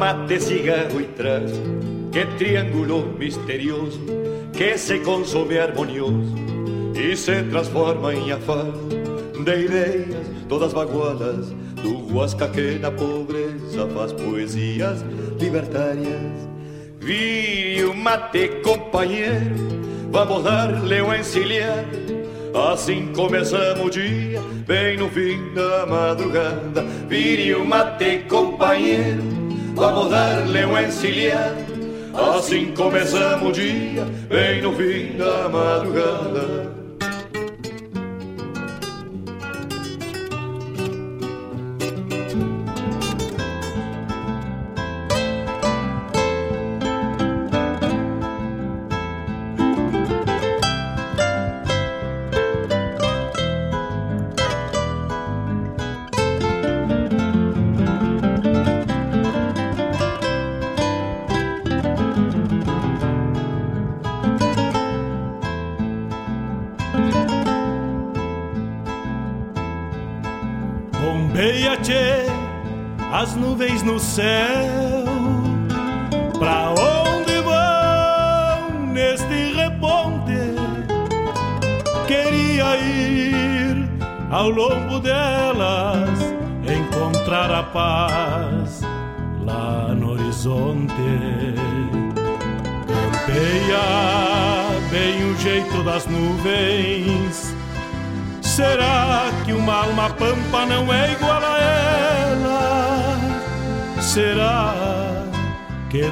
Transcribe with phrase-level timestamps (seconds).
[0.00, 1.46] mate, cigarro e trago,
[2.10, 4.00] que triângulo misterioso
[4.50, 6.34] que se consome harmonioso
[6.94, 8.72] e se transforma em afã
[9.44, 11.50] de ideias todas bagualas
[11.82, 15.04] do Huasca que na pobreza faz poesias
[15.38, 16.48] libertárias.
[16.98, 19.54] Vire o mate, companheiro,
[20.10, 21.84] vamos dar-lhe um encilhar.
[22.72, 26.84] Assim começamos o dia, bem no fim da madrugada.
[27.06, 29.22] Vire o mate, companheiro,
[29.74, 31.54] vamos dar-lhe um encilhar.
[32.36, 36.59] Assim começamos o dia, bem no fim da madrugada.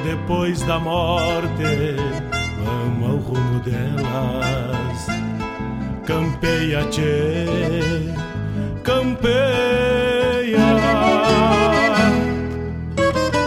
[0.03, 1.95] Depois da morte
[2.63, 5.07] vamos ao rumo delas?
[6.05, 7.45] Campeia, tchê,
[8.83, 9.49] campeia.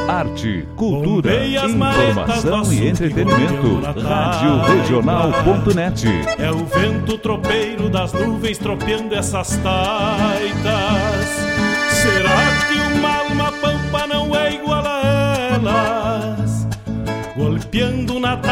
[0.09, 3.81] Arte, cultura, informação e entretenimento.
[4.01, 6.07] Rádio Regional.net.
[6.39, 11.42] É o vento tropeiro das nuvens tropeando essas taitas.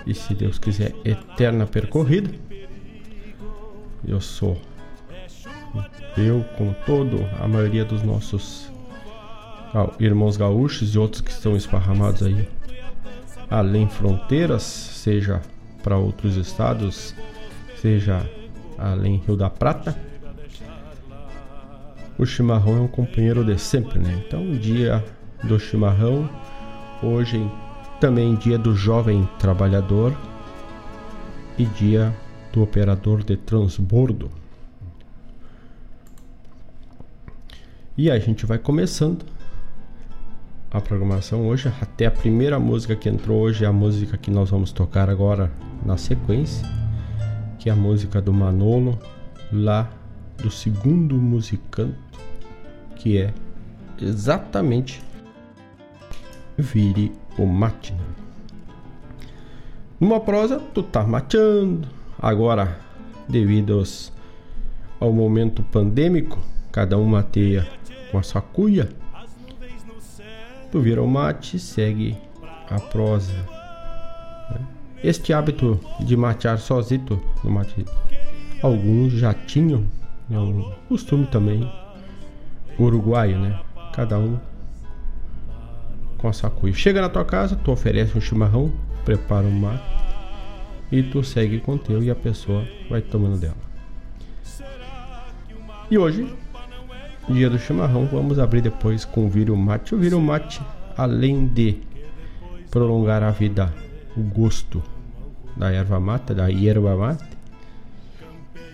[0.07, 2.31] e, se Deus quiser, eterna percorrida.
[4.07, 4.61] Eu sou,
[6.17, 8.71] eu, como todo, a maioria dos nossos
[9.99, 12.49] irmãos gaúchos e outros que estão esparramados aí
[13.51, 15.43] além fronteiras, seja
[15.83, 17.15] para outros estados,
[17.81, 18.25] seja
[18.79, 19.97] além Rio da Prata.
[22.17, 24.23] O chimarrão é um companheiro de sempre, né?
[24.25, 25.05] Então, dia
[25.43, 26.29] do chimarrão,
[27.03, 27.45] hoje
[27.99, 30.15] também dia do jovem trabalhador
[31.59, 32.15] e dia
[32.53, 34.31] do operador de transbordo.
[37.97, 39.25] E a gente vai começando
[40.71, 41.73] a programação hoje.
[41.81, 45.51] Até a primeira música que entrou hoje é a música que nós vamos tocar agora
[45.85, 46.67] na sequência,
[47.59, 48.99] que é a música do Manolo,
[49.53, 49.91] lá
[50.39, 51.97] do segundo musicanto,
[52.97, 53.35] que é
[54.01, 55.03] exatamente
[56.61, 57.93] Vire o mate.
[57.93, 57.99] Né?
[59.99, 61.89] Numa prosa, tu tá mateando.
[62.19, 62.79] Agora,
[63.29, 64.13] devido aos,
[64.99, 66.39] ao momento pandêmico,
[66.71, 67.67] cada um mateia
[68.11, 68.89] com a sua cuia.
[70.71, 72.17] Tu vira o mate segue
[72.69, 73.33] a prosa.
[74.51, 74.67] Né?
[75.03, 77.85] Este hábito de matear sozinho no mate,
[78.63, 79.87] alguns já tinham,
[80.31, 81.71] é um costume também
[82.79, 83.61] uruguaio, né?
[83.93, 84.39] Cada um
[86.19, 86.73] com a sacuia.
[86.73, 88.73] Chega na tua casa, tu oferece um chimarrão,
[89.05, 89.83] prepara um mate
[90.93, 93.57] e tu segue com teu e a pessoa vai tomando dela.
[95.91, 96.33] E hoje,
[97.29, 99.95] dia do chimarrão, vamos abrir depois com o viro mate.
[99.95, 100.61] O viro mate,
[100.97, 101.79] além de
[102.71, 103.73] prolongar a vida,
[104.17, 104.83] o gosto
[105.57, 107.25] da erva mata, da erva mate,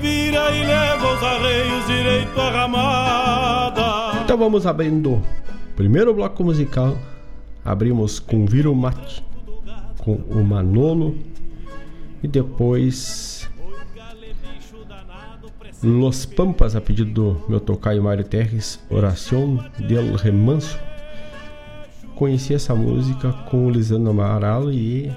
[0.00, 4.22] vira e leva os arreios direito à ramada.
[4.22, 5.22] Então vamos abrindo
[5.76, 6.96] primeiro bloco musical.
[7.64, 9.22] Abrimos com Viro Mate,
[9.98, 11.18] com o Manolo
[12.22, 13.48] e depois
[15.82, 20.78] Los Pampas, a pedido do meu tocaio Mário Terres, Oração del Remanso
[22.20, 25.10] conheci essa música com o Lisandro Amaral e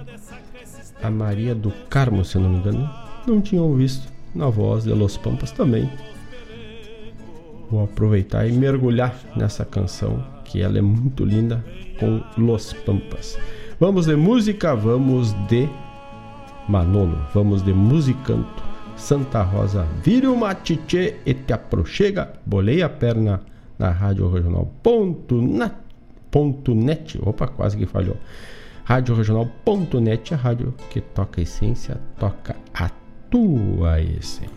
[1.01, 2.89] a Maria do Carmo, se não me engano.
[3.27, 5.89] Não tinham visto na voz de Los Pampas também.
[7.69, 11.63] Vou aproveitar e mergulhar nessa canção, que ela é muito linda,
[11.99, 13.37] com Los Pampas.
[13.79, 15.67] Vamos de música, vamos de
[16.67, 18.63] Manolo, vamos de musicanto.
[18.95, 23.41] Santa Rosa, vire o matiche e te aproxega, bolei a perna
[23.77, 24.71] na rádio regional.
[24.81, 25.83] Ponto na
[26.33, 27.19] radioregional.net.
[27.21, 28.17] Opa, quase que falhou.
[28.85, 32.89] Radioregional.net, a rádio que toca a essência, toca a
[33.33, 34.47] tua essência.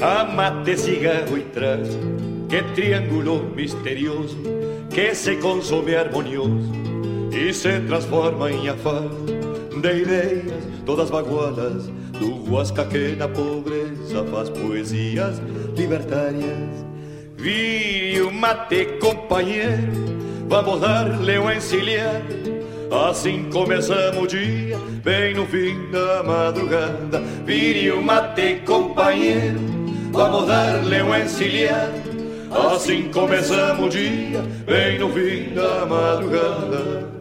[0.00, 1.88] Amate cigarro e traz
[2.48, 4.38] que triângulo misterioso
[4.88, 6.70] que se consome harmonioso
[7.32, 9.08] e se transforma em afar
[9.82, 11.84] de ideias todas bagualas
[12.18, 15.38] do Huasca que na pobreza faz poesias
[15.76, 16.86] libertárias.
[17.36, 19.92] Vire o mate, companheiro,
[20.48, 22.22] vamos dar-lhe um encilhar.
[23.06, 27.20] Assim começamos o dia, bem no fim da madrugada.
[27.44, 29.60] Vire o mate, companheiro,
[30.10, 31.92] vamos dar-lhe um encilhar.
[32.74, 37.17] Assim começamos o dia, bem no fim da madrugada.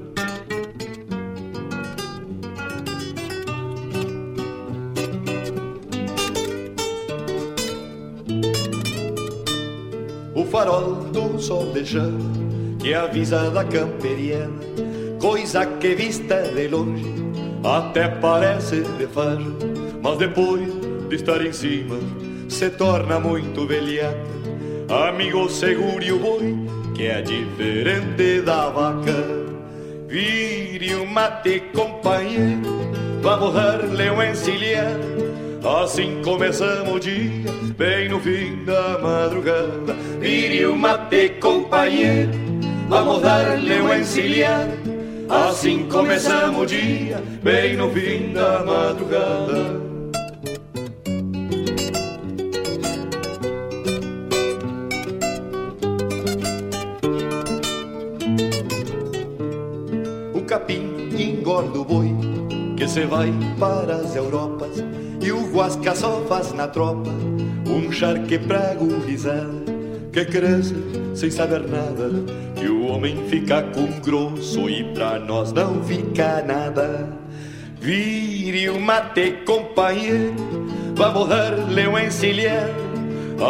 [11.37, 12.17] Do sol de chão
[12.79, 14.59] que avisa da camperiana,
[15.21, 17.05] coisa que vista de longe
[17.63, 19.53] até parece de farra,
[20.01, 20.67] mas depois
[21.09, 21.97] de estar em cima
[22.49, 24.17] se torna muito velhata
[25.09, 26.55] amigo seguro e o boi,
[26.95, 29.13] que é diferente da vaca.
[30.07, 32.61] Vire o mate, companheiro,
[33.21, 34.97] vamos dar-lhe um encilhar.
[35.67, 39.93] Assim começamos o dia, bem no fim da madrugada.
[40.17, 42.31] Vire o mate, companheiro,
[42.87, 44.69] vamos dar-lhe um encilhar.
[45.27, 49.87] Assim começamos o dia, bem no fim da madrugada.
[61.17, 62.09] engorda o boi
[62.77, 64.83] que se vai para as Europas
[65.27, 67.11] e o guasca só faz na tropa
[67.65, 69.65] um charque prago risada
[70.13, 70.73] que cresce
[71.13, 72.09] sem saber nada
[72.55, 77.09] que o homem fica com grosso e pra nós não fica nada.
[77.79, 80.33] Vire o mate, companheiro,
[80.95, 82.69] vamos dar-lhe um encilhar.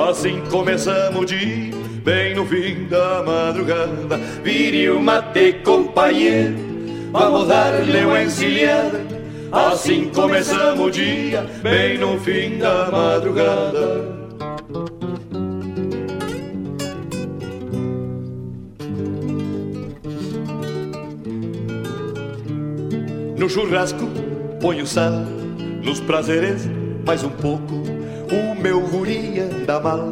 [0.10, 1.72] Assim começamos dia,
[2.04, 4.18] bem no fim da madrugada.
[4.44, 6.68] Vire o mate, companheiro
[7.12, 9.17] vamos dar-lhe uma encilhada.
[9.52, 14.18] Assim começamos o dia, bem no fim da madrugada.
[23.38, 24.06] No churrasco,
[24.60, 25.24] ponho sal,
[25.82, 26.68] nos prazeres,
[27.06, 27.76] mais um pouco.
[27.76, 30.10] O meu guri anda mal,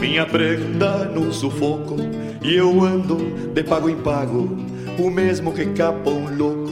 [0.00, 1.96] minha prenda no sufoco.
[2.42, 3.18] E eu ando
[3.54, 4.58] de pago em pago,
[4.98, 6.63] o mesmo que capa um louco.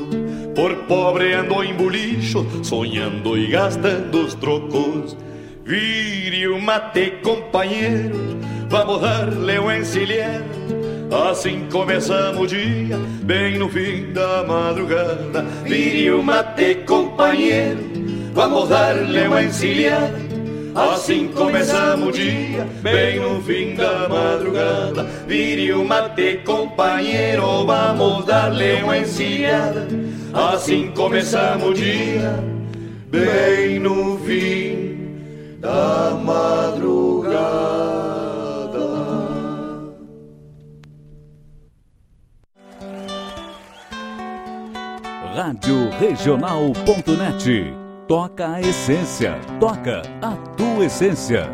[0.55, 5.17] Por pobre ando em bolicho, sonhando e gastando os trocos.
[5.65, 10.43] Vire o mate, companheiro, vamos dar-lhe um encilhar.
[11.31, 15.43] Assim começamos o dia, bem no fim da madrugada.
[15.65, 17.81] Vire o mate, companheiro,
[18.35, 20.33] vamos dar-lhe uma encilhada.
[20.75, 25.05] Assim começamos o dia, bem no fim da madrugada.
[25.27, 29.87] Vire o mate, companheiro, vamos dar-lhe uma encilhada.
[30.35, 32.43] Assim começamos o dia,
[33.11, 37.33] bem no fim da madrugada.
[45.35, 47.75] Rádio Regional.net.
[48.09, 49.39] Toca a essência.
[49.61, 51.51] Toca a tua essência.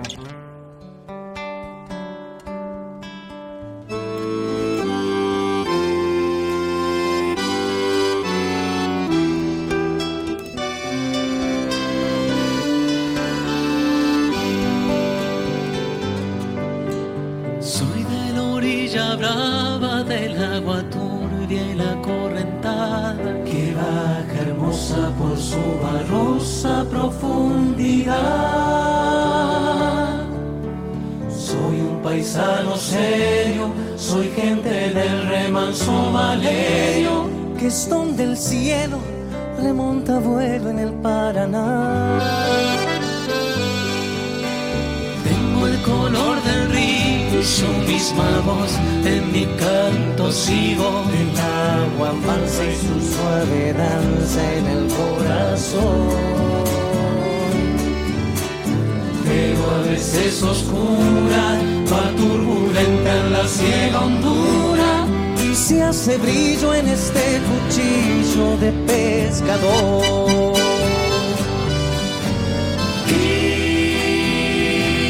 [66.08, 70.54] ese brillo en este cuchillo de pescador.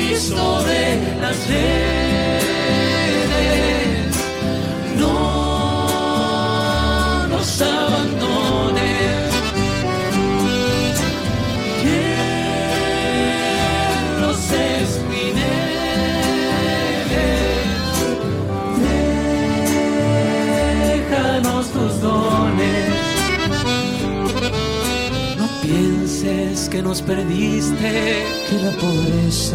[0.09, 1.98] Cristo de las Nazaret.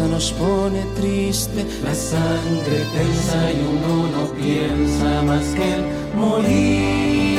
[0.08, 1.66] nos pone triste.
[1.82, 5.82] La sangre tensa y uno no piensa más que el
[6.16, 7.38] morir.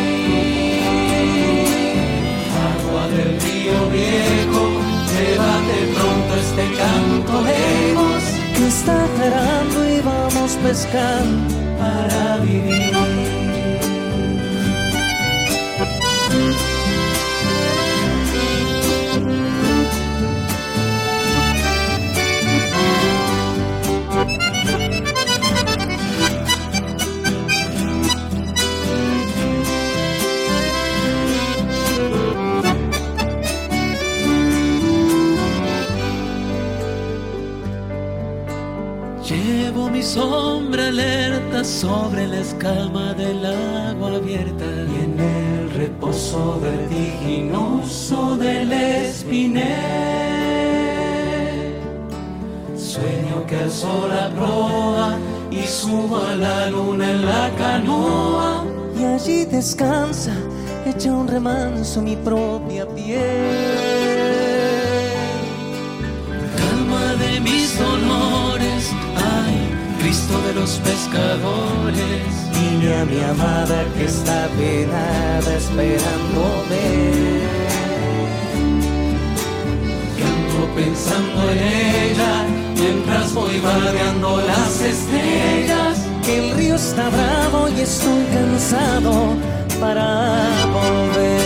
[2.72, 4.64] Agua del río viejo,
[5.12, 8.24] llévate pronto este canto lejos.
[8.56, 13.35] Que está cerrando y vamos pescando para vivir.
[61.36, 63.76] remanso mi propia piel.
[66.60, 68.84] Calma de mis dolores,
[69.34, 69.56] ay,
[70.00, 72.32] Cristo de los pescadores.
[72.56, 76.86] Niña mi amada que está penada esperándome.
[80.20, 81.60] Canto pensando en
[82.08, 82.34] ella,
[82.80, 85.96] mientras voy vadeando las estrellas.
[86.24, 91.45] Que el río está bravo y estoy cansado para volver.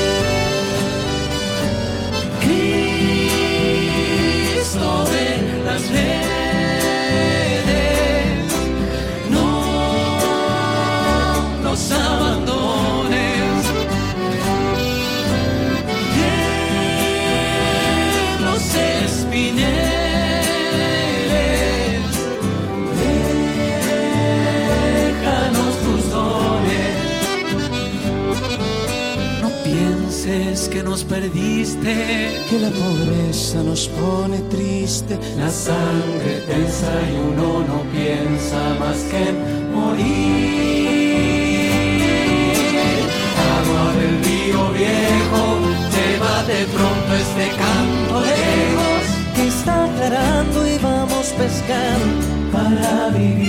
[30.79, 31.93] Que nos perdiste,
[32.49, 39.29] que la pobreza nos pone triste, la sangre tensa y uno no piensa más que
[39.29, 39.35] en
[39.75, 40.09] morir.
[43.57, 45.41] Agua del río viejo,
[45.95, 49.03] lleva de pronto este canto lejos,
[49.35, 53.48] que está aclarando y vamos pescando para vivir.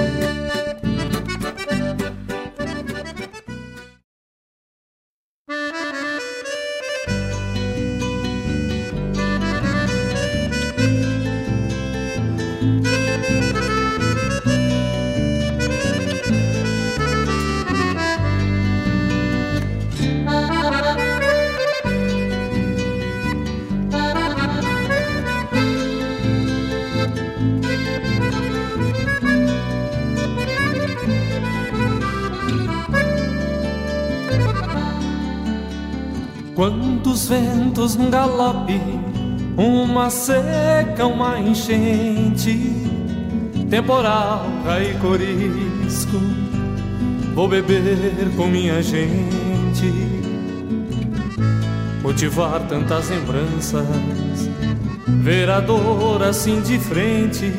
[37.81, 38.79] Ventos num galope,
[39.57, 42.75] uma seca, uma enchente,
[43.69, 46.17] temporal, raiz corisco.
[47.33, 47.97] Vou beber
[48.35, 49.91] com minha gente,
[52.03, 53.87] cultivar tantas lembranças,
[55.23, 57.51] ver a dor assim de frente,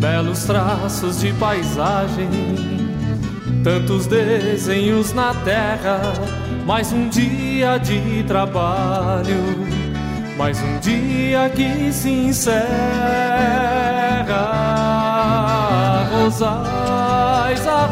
[0.00, 2.28] belos traços de paisagem,
[3.62, 9.66] tantos desenhos na terra mais um dia de trabalho,
[10.36, 12.62] mais um dia que se encerra.
[16.12, 17.86] Rosais, a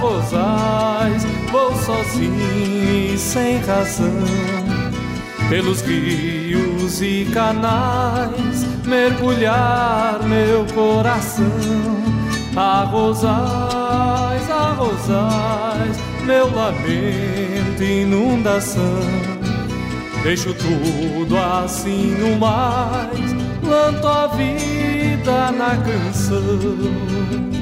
[1.50, 4.24] vou sozinho sem razão,
[5.48, 11.50] pelos rios e canais, mergulhar meu coração.
[12.56, 14.74] A rosais, a
[16.24, 19.00] meu lamento, inundação.
[20.22, 27.59] Deixo tudo assim no mais, planto a vida na canção.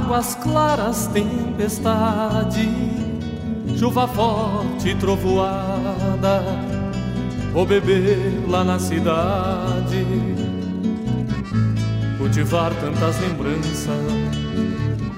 [0.00, 2.68] Águas claras, tempestade,
[3.78, 6.42] chuva forte, trovoada,
[7.52, 10.06] vou beber lá na cidade,
[12.16, 13.88] cultivar tantas lembranças,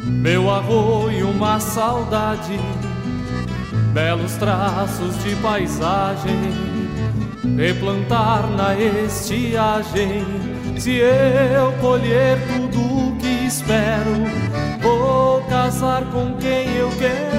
[0.05, 2.59] meu arroio, uma saudade,
[3.93, 6.37] belos traços de paisagem,
[7.57, 10.25] replantar na estiagem
[10.77, 14.11] se eu colher tudo o que espero,
[15.73, 17.33] casar com quem eu quero.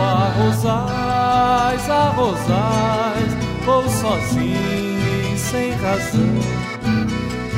[0.00, 6.40] Arrozais, arrozais, vou sozinho e sem razão.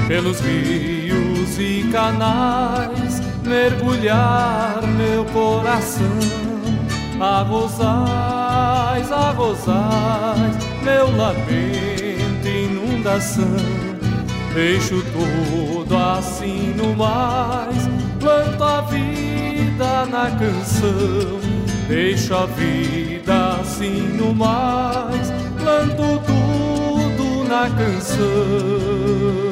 [0.08, 6.18] Pelos rios e canais, mergulhar meu coração.
[7.20, 13.56] Arrozais, arrozais, meu lamento inundação.
[14.52, 17.86] Deixo tudo assim no mais,
[18.52, 21.40] planto a vida na canção.
[21.88, 29.51] Deixo a vida assim no mais, planto tudo na canção.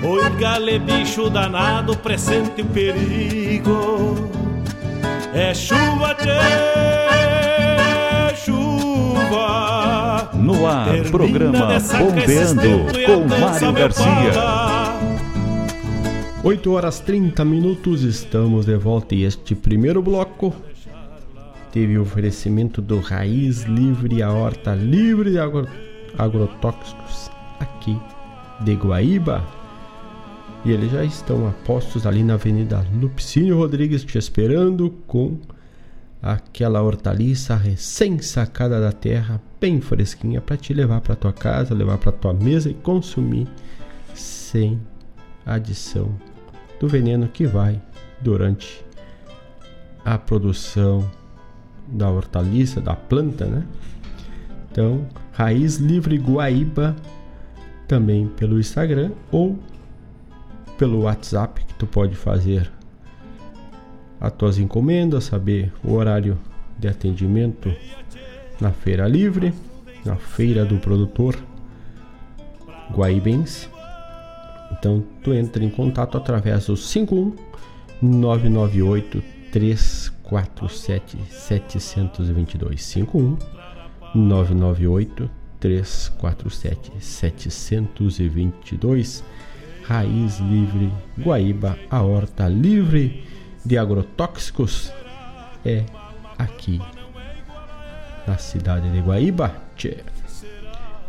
[0.00, 4.14] Oi, gale, bicho danado, presente o perigo.
[5.34, 6.38] É chuva, tchê,
[8.36, 10.30] chuva.
[10.34, 14.32] No ar, Termina programa Bombeando com Mário Garcia.
[16.44, 20.54] 8 horas 30 minutos, estamos de volta e este primeiro bloco
[21.72, 25.66] teve o oferecimento do Raiz Livre, a horta livre de agro,
[26.16, 27.98] agrotóxicos aqui
[28.60, 29.57] de Guaíba.
[30.68, 35.38] E eles já estão a postos ali na Avenida Lupicínio Rodrigues te esperando com
[36.20, 42.12] aquela hortaliça recém-sacada da terra, bem fresquinha para te levar para tua casa, levar para
[42.12, 43.48] tua mesa e consumir
[44.12, 44.78] sem
[45.46, 46.14] adição
[46.78, 47.80] do veneno que vai
[48.20, 48.84] durante
[50.04, 51.10] a produção
[51.86, 53.66] da hortaliça, da planta, né?
[54.70, 56.94] Então, Raiz Livre Guaíba
[57.86, 59.58] também pelo Instagram ou
[60.78, 62.70] pelo WhatsApp que tu pode fazer
[64.20, 66.38] as tuas encomendas, saber o horário
[66.78, 67.74] de atendimento
[68.60, 69.52] na Feira Livre,
[70.04, 71.36] na Feira do Produtor
[72.92, 73.68] Guaibense.
[74.72, 77.34] Então tu entra em contato através do 51
[78.00, 83.36] 998 347 722 51
[84.14, 89.24] 998 347 722
[89.88, 93.24] Raiz Livre Guaíba, a horta livre
[93.64, 94.92] de agrotóxicos
[95.64, 95.82] é
[96.36, 96.78] aqui
[98.26, 99.50] na cidade de Guaíba.
[99.74, 99.96] Tchê.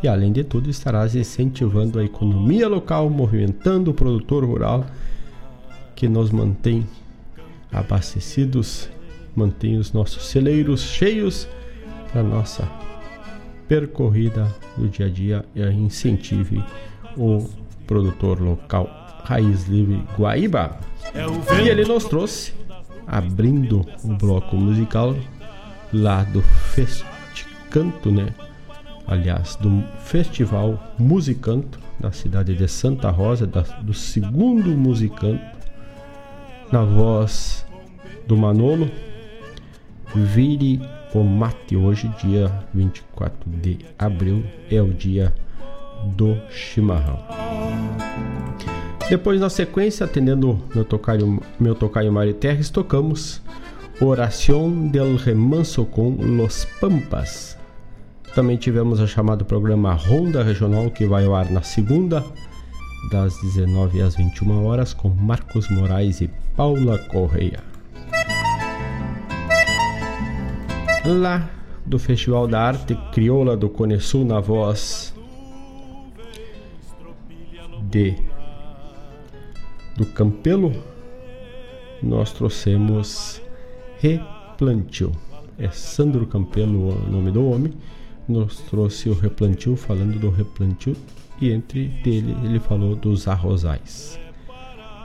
[0.02, 4.86] E além de tudo, estarás incentivando a economia local, movimentando o produtor rural
[5.94, 6.88] que nos mantém
[7.70, 8.90] abastecidos,
[9.36, 11.50] mantém os nossos celeiros cheios
[12.14, 12.66] para nossa
[13.68, 16.64] percorrida do dia a dia e incentive
[17.18, 17.46] o
[17.90, 18.88] produtor local
[19.24, 20.78] Raiz Livre Guaíba.
[21.16, 22.54] É e ele nos trouxe,
[23.08, 25.16] abrindo o bloco musical
[25.92, 28.28] lá do Festicanto, né?
[29.08, 35.42] Aliás, do Festival Musicanto da cidade de Santa Rosa, da, do segundo Musicanto,
[36.72, 37.66] na voz
[38.28, 38.90] do Manolo,
[40.14, 40.80] Vire
[41.12, 41.76] o Mate.
[41.76, 45.34] Hoje, dia 24 de abril, é o dia
[46.06, 47.20] do chimarrão.
[49.10, 53.42] Depois, na sequência, atendendo meu tocaio, meu tocaio Mário Terres, tocamos
[54.00, 57.58] Oração del Remanso com Los Pampas.
[58.36, 62.24] Também tivemos a chamada programa Ronda Regional, que vai ao ar na segunda,
[63.12, 67.64] das 19 às 21 horas, com Marcos Moraes e Paula Correia.
[71.04, 71.50] Lá
[71.86, 75.14] do Festival da Arte Crioula do Cone Sul, na voz
[77.84, 78.16] de
[79.98, 80.72] do Campelo,
[82.02, 83.42] nós trouxemos
[84.00, 85.12] replantio.
[85.58, 87.74] É Sandro Campelo o nome do homem.
[88.28, 90.96] Nos trouxe o replantio, falando do replantio,
[91.42, 94.20] e entre dele ele falou dos arrozais.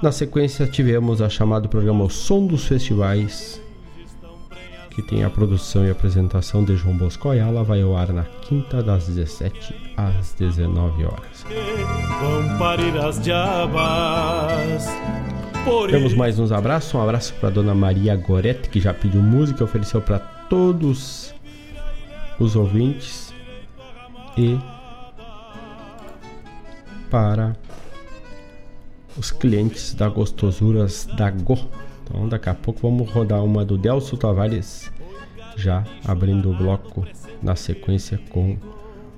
[0.02, 3.60] Na sequência tivemos a chamada programa O Som dos Festivais,
[4.94, 8.80] que tem a produção e apresentação de João Bosco Ayala, vai ao ar na quinta
[8.80, 11.44] das 17 às 19 horas.
[15.90, 16.94] Temos mais uns abraços.
[16.94, 21.34] Um abraço para dona Maria Goretti, que já pediu música, ofereceu para todos
[22.38, 23.34] os ouvintes
[24.38, 24.56] e
[27.10, 27.56] para
[29.16, 31.58] os clientes da Gostosuras da Go
[32.04, 34.92] então daqui a pouco vamos rodar uma do Delcio Tavares,
[35.56, 37.06] já abrindo o bloco
[37.42, 38.56] na sequência com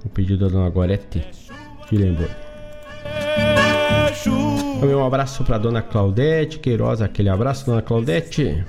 [0.04, 1.26] o pedido da Dona Gorete,
[1.88, 2.28] que lembrou.
[4.80, 8.64] Também um abraço para Dona Claudete Queiroz, aquele abraço, Dona Claudete.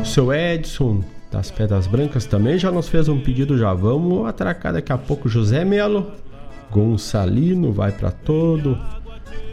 [0.00, 4.72] O seu Edson, das Pedras Brancas, também já nos fez um pedido, já vamos atracar
[4.72, 5.28] daqui a pouco.
[5.28, 6.10] José Melo,
[6.70, 8.78] Gonçalino, vai para todo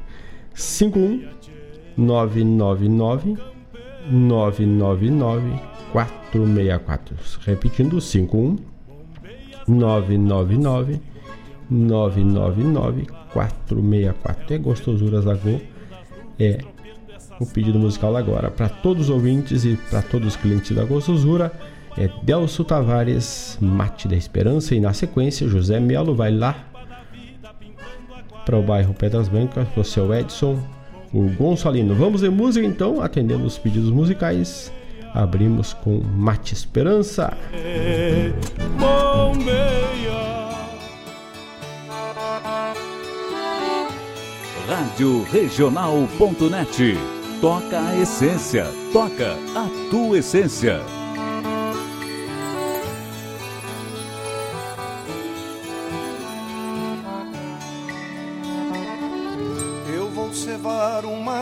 [0.54, 1.28] 51
[1.96, 3.36] 999
[4.08, 7.16] 999 464.
[7.44, 8.56] Repetindo, 51
[9.68, 11.00] 999
[11.70, 14.54] 999 464.
[14.54, 15.60] É Gostosuras Lagoa.
[16.38, 16.58] É
[17.38, 21.52] o pedido musical agora para todos os ouvintes e para todos os clientes da Gostosura.
[21.96, 24.74] É Delso Tavares, Mate da Esperança.
[24.74, 26.66] E na sequência, José Melo vai lá
[28.44, 30.58] para o bairro Pedras Brancas, para o seu Edson,
[31.12, 31.94] o Gonçalino.
[31.94, 34.72] Vamos de música então, atendendo os pedidos musicais.
[35.14, 37.36] Abrimos com Mate Esperança.
[44.68, 46.96] Rádio Regional.net.
[47.40, 50.80] Toca a essência, toca a tua essência.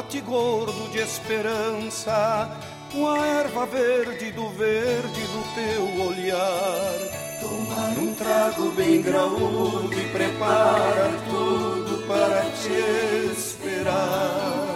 [0.08, 2.50] mate gordo de esperança,
[2.92, 6.94] com a erva verde do verde do teu olhar.
[7.40, 14.68] Tomar um trago bem graúdo e preparar tudo para te esperar.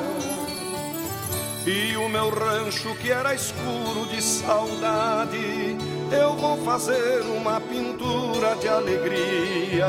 [1.67, 5.77] E o meu rancho que era escuro de saudade,
[6.11, 9.87] eu vou fazer uma pintura de alegria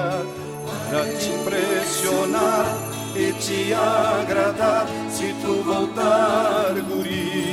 [0.90, 2.66] para te impressionar
[3.16, 7.53] e te agradar se tu voltar, guria.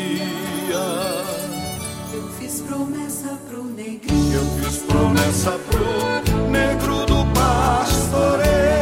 [2.71, 4.33] Promessa pro negrinho.
[4.33, 8.80] Eu fiz promessa pro negro do pastoreio.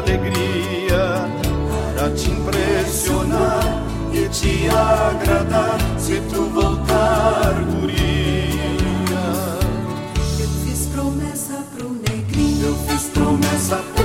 [0.00, 1.28] Alegria
[1.94, 8.00] para te impressionar e te agradar se tu voltar, guria.
[10.38, 12.68] Eu fiz promessa pro negrinho.
[12.68, 13.99] Eu fiz promessa pro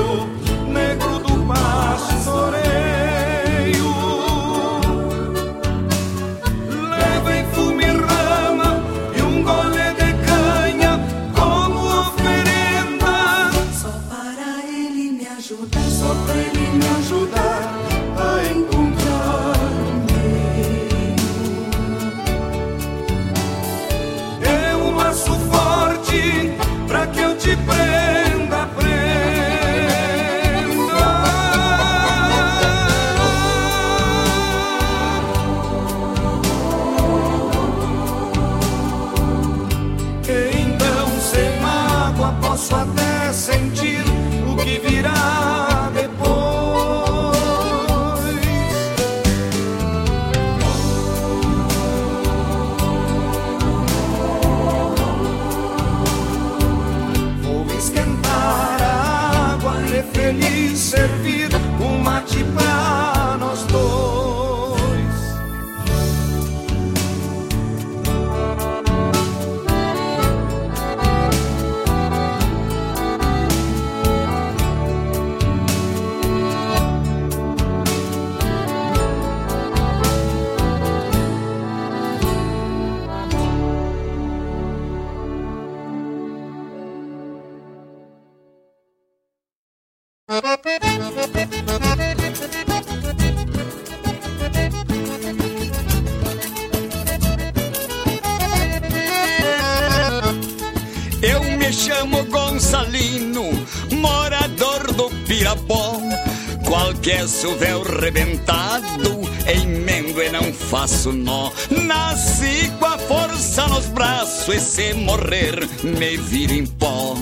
[107.05, 111.51] esqueço o véu rebentado, emendo e não faço nó.
[111.69, 117.15] Nasci com a força nos braços e se morrer me viro em pó.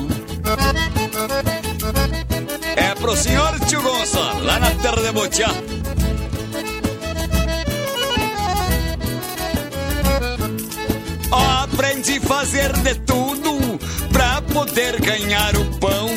[2.78, 5.50] É pro senhor tio Gonça, lá na terra de Botiá.
[11.30, 13.80] Oh, aprendi fazer de tudo
[14.14, 16.08] pra poder ganhar o pão.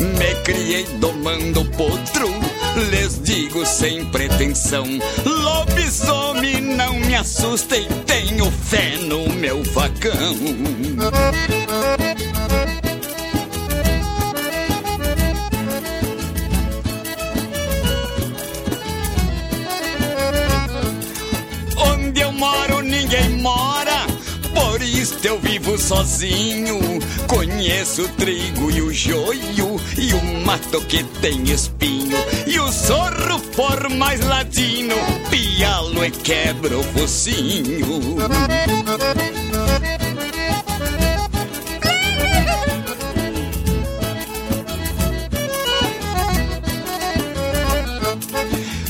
[0.00, 2.45] Me criei domando potro
[2.80, 4.84] lhes digo sem pretensão.
[5.24, 10.36] Lobisomem não me assusta e tenho fé no meu facão.
[21.76, 24.06] Onde eu moro ninguém mora,
[24.54, 26.78] por isso eu vivo sozinho.
[27.26, 31.95] Conheço o trigo e o joio, e o mato que tem espinho.
[32.66, 34.96] O sorro por mais ladino,
[35.30, 38.18] pialo e quebra o focinho.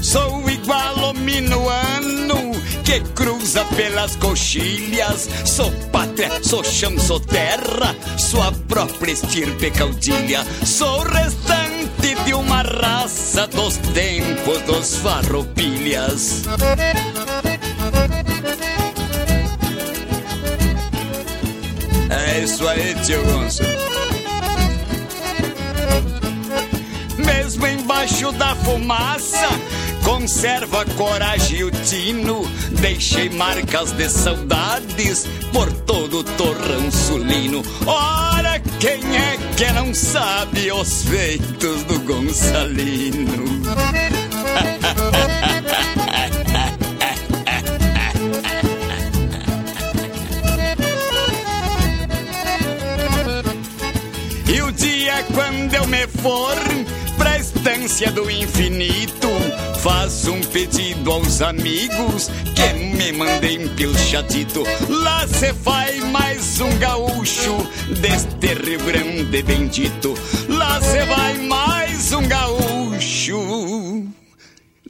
[0.01, 2.53] Sou igual ao minuano
[2.83, 5.29] que cruza pelas coxilhas.
[5.45, 10.47] Sou pátria, sou chão, sou terra, sou a própria estirpe caudilha.
[10.65, 11.66] Sou restante
[12.27, 16.43] de uma raça dos tempos dos farroupilhas.
[22.11, 23.63] É isso aí, tio Gonço.
[27.17, 29.49] Mesmo embaixo da fumaça,
[30.05, 32.43] conserva a coragem e o tino.
[32.81, 37.63] Deixei marcas de saudades por todo o torrão sulino.
[37.87, 43.45] Ora, quem é que não sabe os feitos do Gonçalino?
[54.49, 56.57] E o dia quando eu me for
[57.17, 59.29] pra estância do infinito,
[59.87, 64.65] faço um pedido aos amigos que me mandem pilchatito.
[64.89, 67.57] Lá se faz mais um gaúcho
[68.01, 70.15] deste Rio Grande bendito.
[70.49, 74.09] Lá se vai mais um gaúcho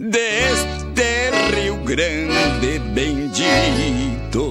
[0.00, 4.46] deste Rio Grande bendito.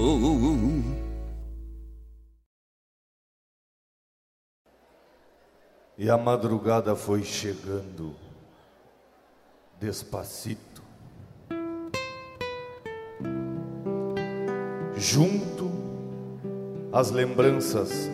[5.97, 8.15] E a madrugada foi chegando,
[9.79, 10.81] despacito,
[14.95, 15.71] junto
[16.91, 18.09] às lembranças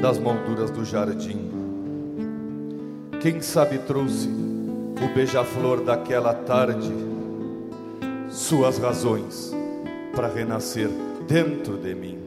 [0.00, 1.50] das molduras do jardim.
[3.20, 6.92] Quem sabe trouxe o beija-flor daquela tarde,
[8.28, 9.52] suas razões
[10.14, 10.88] para renascer
[11.26, 12.18] dentro de mim.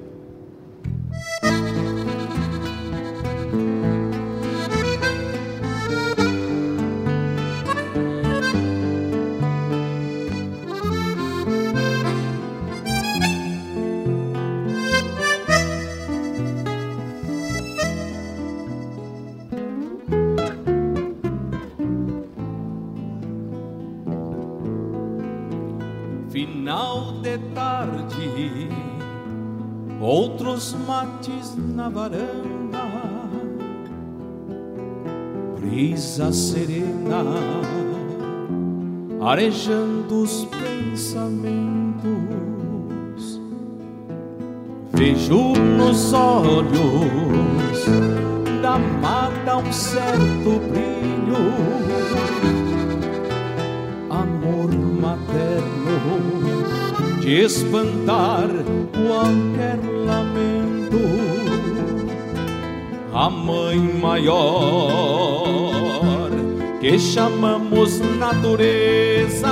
[31.58, 32.86] Na varanda,
[35.60, 37.24] brisa serena,
[39.22, 41.76] arejando os pensamentos.
[44.94, 47.86] Vejo nos olhos
[48.62, 51.06] da mata um certo brilho
[54.10, 56.00] amor materno
[57.20, 58.48] de espantar
[58.94, 60.85] qualquer lamento.
[63.18, 64.44] A mãe maior
[66.82, 69.48] que chamamos natureza.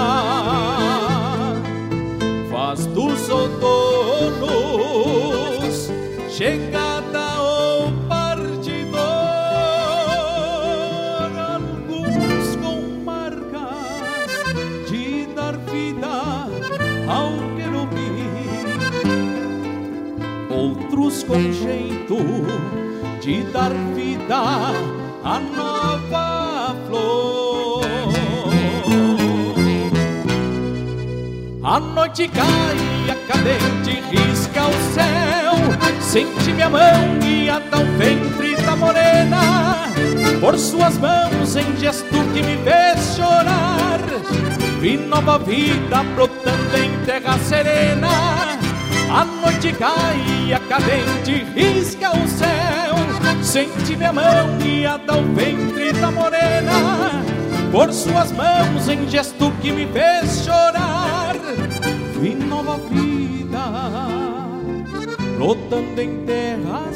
[2.51, 4.43] Faz dos outonos
[6.30, 8.99] chegada ou partidor,
[11.55, 14.30] alguns com marcas
[14.89, 16.49] de dar vida
[17.07, 18.28] ao querubim,
[20.51, 22.83] outros com jeito
[23.24, 24.36] de dar vida
[25.24, 27.82] à nova flor.
[31.64, 35.54] A noite cai, a cadente risca o céu.
[36.02, 39.88] Sente minha mão guiada ao ventre da morena.
[40.42, 44.02] Por suas mãos em gesto que me fez chorar.
[44.82, 48.10] Vi nova vida brotando em terra serena.
[49.10, 53.12] A noite cai, a cadente risca o céu.
[53.54, 57.24] Sente minha mão guiada ao ventre da morena.
[57.72, 61.36] Por suas mãos em gesto que me fez chorar
[62.20, 63.60] vi nova vida
[65.38, 66.91] brotando em terra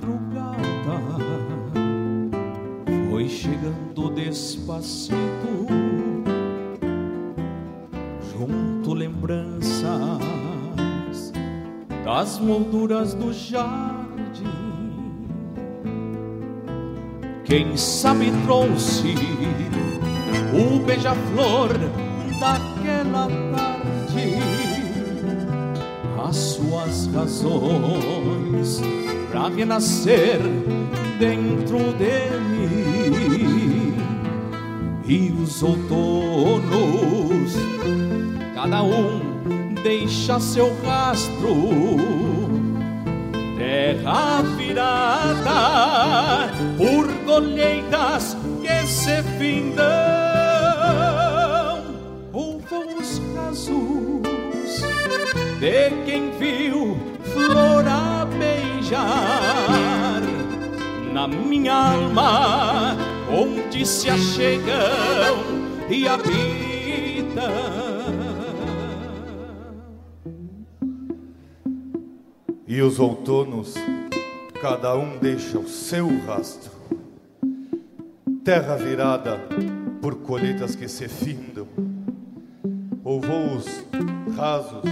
[0.00, 1.18] madrugada
[3.10, 5.66] foi chegando despacito,
[8.32, 9.88] junto lembranças
[12.04, 14.46] das molduras do jardim.
[17.44, 19.14] Quem sabe trouxe
[20.52, 21.70] o beija-flor
[22.38, 24.38] daquela tarde,
[26.28, 28.82] as suas razões
[29.30, 30.38] pra renascer
[31.18, 33.94] dentro de mim.
[35.06, 37.54] E os outonos,
[38.54, 39.20] cada um
[39.82, 41.96] deixa seu rastro,
[43.56, 49.86] terra virada por colheitas que se findam.
[52.32, 54.22] Ou vão os casos
[55.58, 57.17] de quem viu
[58.88, 60.22] beijar
[61.12, 62.96] na minha alma,
[63.30, 65.36] onde se achegam
[65.90, 67.42] e habitam.
[72.66, 73.74] E os outonos,
[74.60, 76.72] cada um deixa o seu rastro.
[78.44, 79.40] Terra virada
[80.00, 81.66] por colheitas que se findam,
[83.04, 83.66] ou voos
[84.36, 84.82] rasos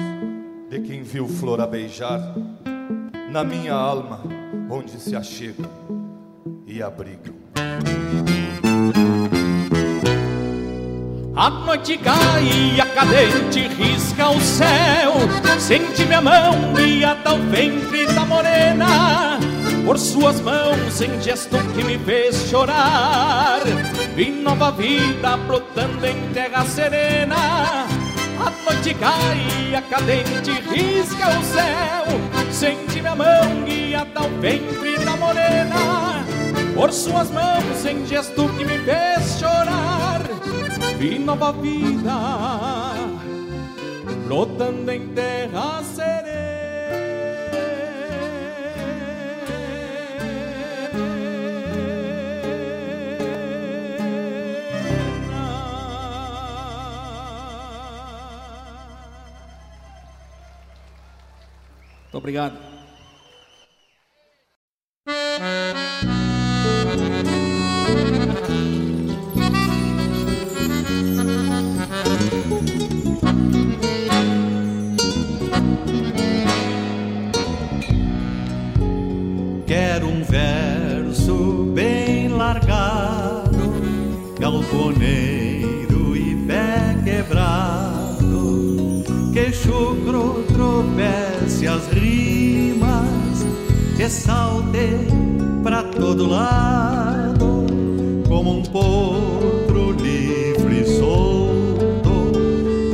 [0.69, 2.35] de quem viu flor a beijar,
[3.37, 4.23] na minha alma,
[4.71, 5.71] onde se achegam
[6.67, 7.35] e abrigam.
[11.37, 15.13] A noite cai, a cadente risca o céu.
[15.61, 19.39] Sente minha mão e a tal ventre da morena.
[19.85, 23.61] Por suas mãos, em gesto que me fez chorar.
[24.15, 28.06] Vi nova vida brotando em terra serena.
[28.39, 32.53] A noite cai, a cadente risca o céu.
[32.53, 36.25] Sente minha mão e a tal ventre da morena.
[36.75, 40.23] Por suas mãos, em gesto que me fez chorar
[40.99, 42.17] vi nova vida
[44.27, 45.83] brotando em terra
[62.17, 62.57] Muito obrigado.
[79.67, 83.75] Quero um verso bem largado,
[84.41, 89.05] galponeiro e pé quebrado,
[89.35, 90.47] que chucro
[91.57, 93.47] tropece as rimas,
[93.97, 95.09] que salte
[95.63, 97.67] pra todo lado,
[98.29, 102.33] como um potro livre e solto,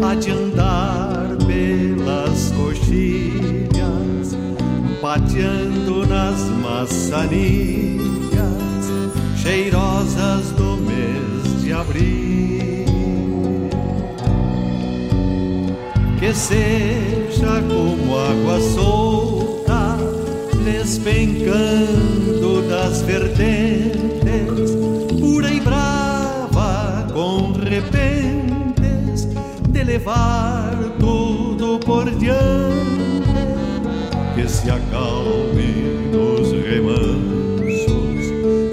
[0.05, 4.37] a de andar pelas coxilhas,
[5.01, 8.03] pateando nas maçanias
[9.37, 12.87] cheirosas do mês de abril.
[16.21, 17.12] Que seja
[17.47, 19.99] como água solta,
[20.64, 24.70] despencando das vertentes,
[25.20, 29.28] pura e brava, com repentes,
[29.68, 32.53] de levar tudo por diante.
[34.34, 37.12] Que se acalme nos remansos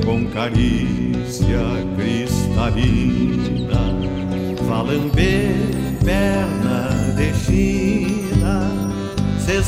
[0.06, 1.60] com carícia
[1.98, 3.82] cristalina,
[4.68, 7.99] valamber perna de China,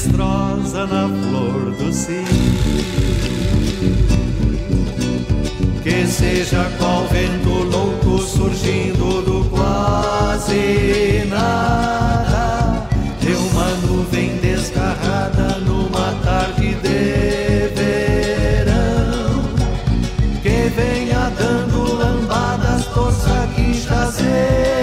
[0.01, 2.23] destrosa na flor do cio.
[5.83, 12.87] Que seja qual vento louco surgindo do quase nada,
[13.19, 19.43] de uma nuvem desgarrada numa tarde de verão.
[20.41, 24.80] Que venha dando lambadas, torça que já sei.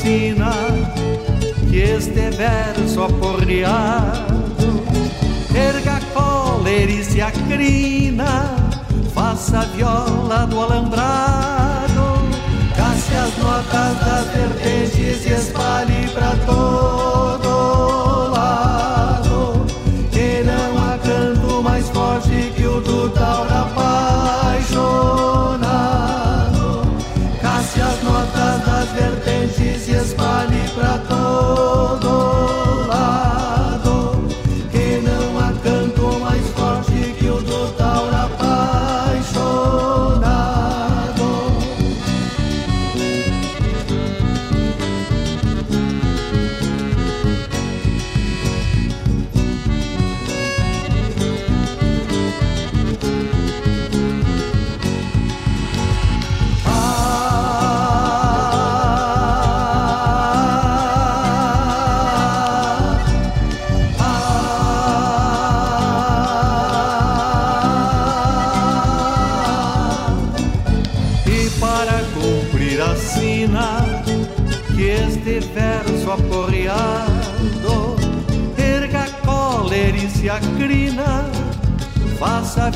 [0.00, 0.50] ensina
[1.68, 4.82] que este verso aporreado
[5.54, 8.56] erga a cólera e se acrina,
[9.14, 12.28] faça a viola do alambrado,
[12.76, 16.89] casse as notas das vertentes e espalhe para todos.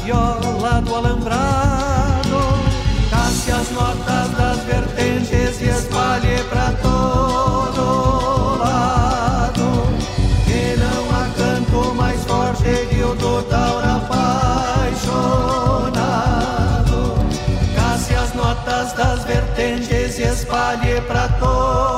[0.04, 2.38] viola do alambrado,
[3.10, 9.88] casse as notas das vertentes e espalhe pra todo lado.
[10.44, 15.14] Que não há canto mais forte que o do taura apaixonado.
[17.74, 21.93] Casse as notas das vertentes e espalhe pra todo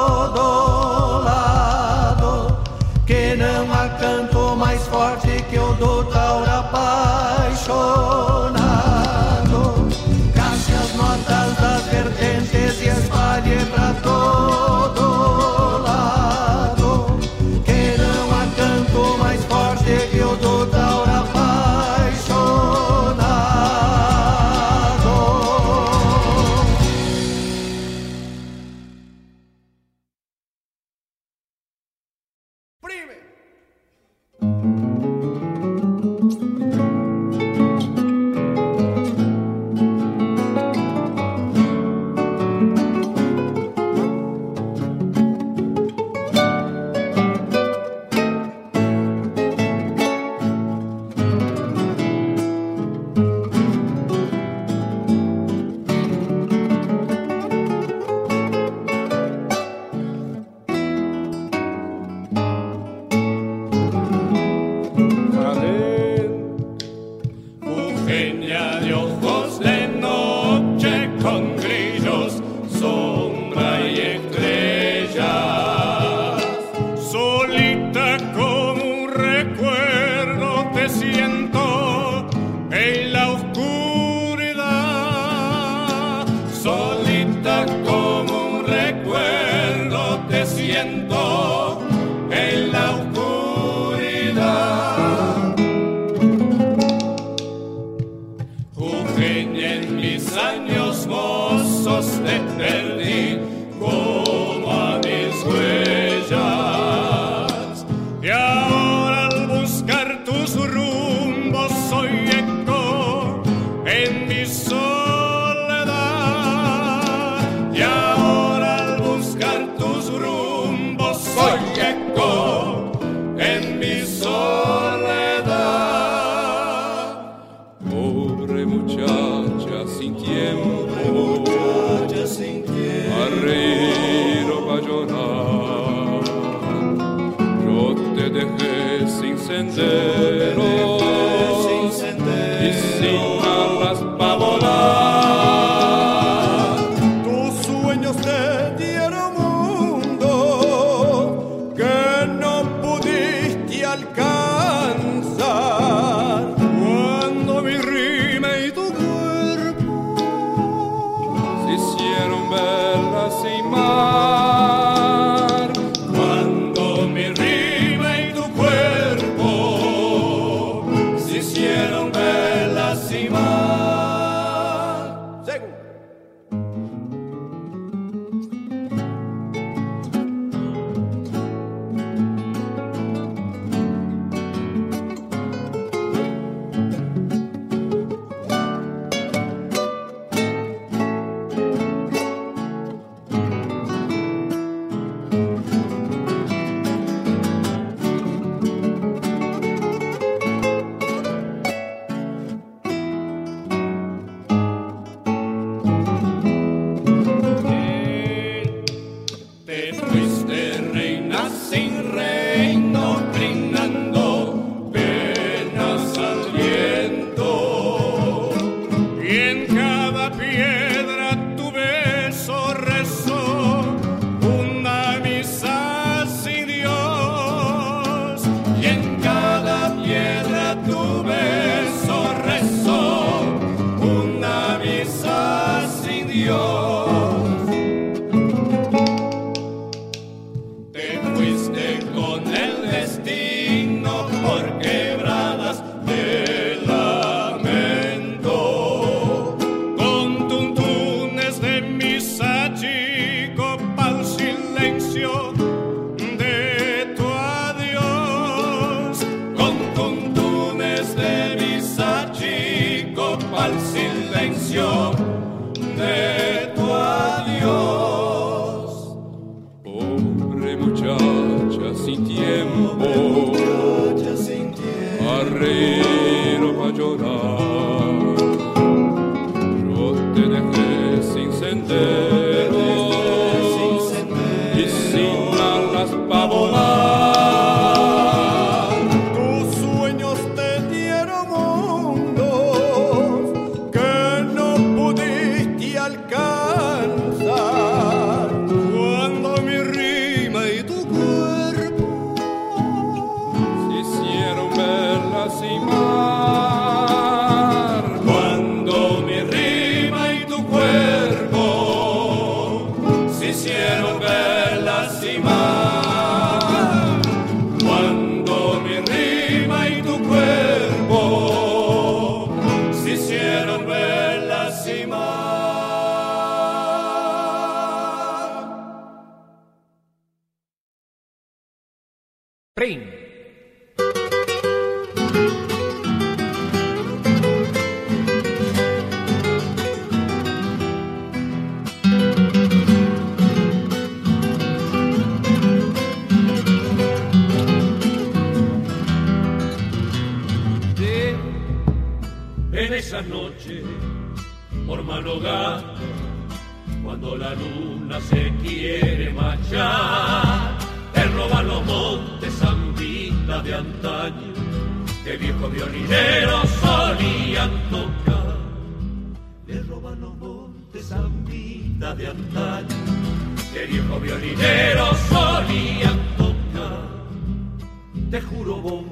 [378.37, 379.05] te juro vos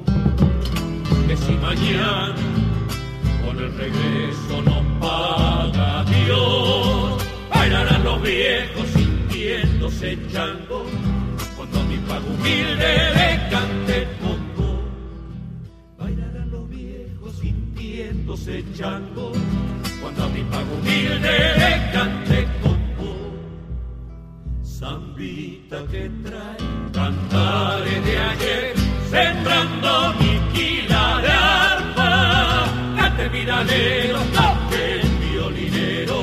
[1.27, 2.35] que si mañana
[3.43, 10.85] con el regreso nos paga Dios, bailarán los viejos sintiéndose chango
[11.57, 14.67] cuando a mi pago humilde le cante poco.
[15.99, 19.33] Bailarán los viejos sintiéndose chango
[20.03, 23.11] cuando a mi pago humilde le cante poco.
[24.63, 26.59] Zambita que trae
[26.93, 28.84] cantares de ayer
[29.15, 36.19] sembrando mi quila de arpa, cante viralero, toque el violinero,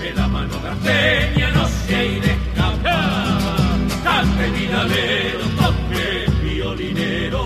[0.00, 7.44] de la mano norteña no se ha de escapar, cante viralero, toque el violinero,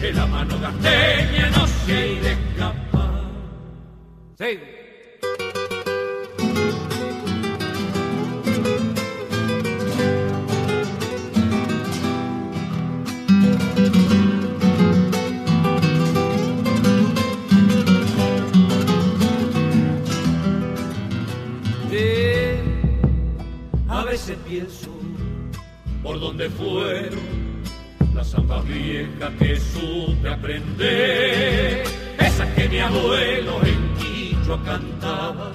[0.00, 3.24] de la mano norteña no se ha de escapar.
[4.38, 4.73] Sí.
[26.36, 27.62] dónde fueron
[28.12, 31.84] las zambas viejas que supe aprender.
[32.18, 35.52] Esas que mi abuelo en Quichua cantaba,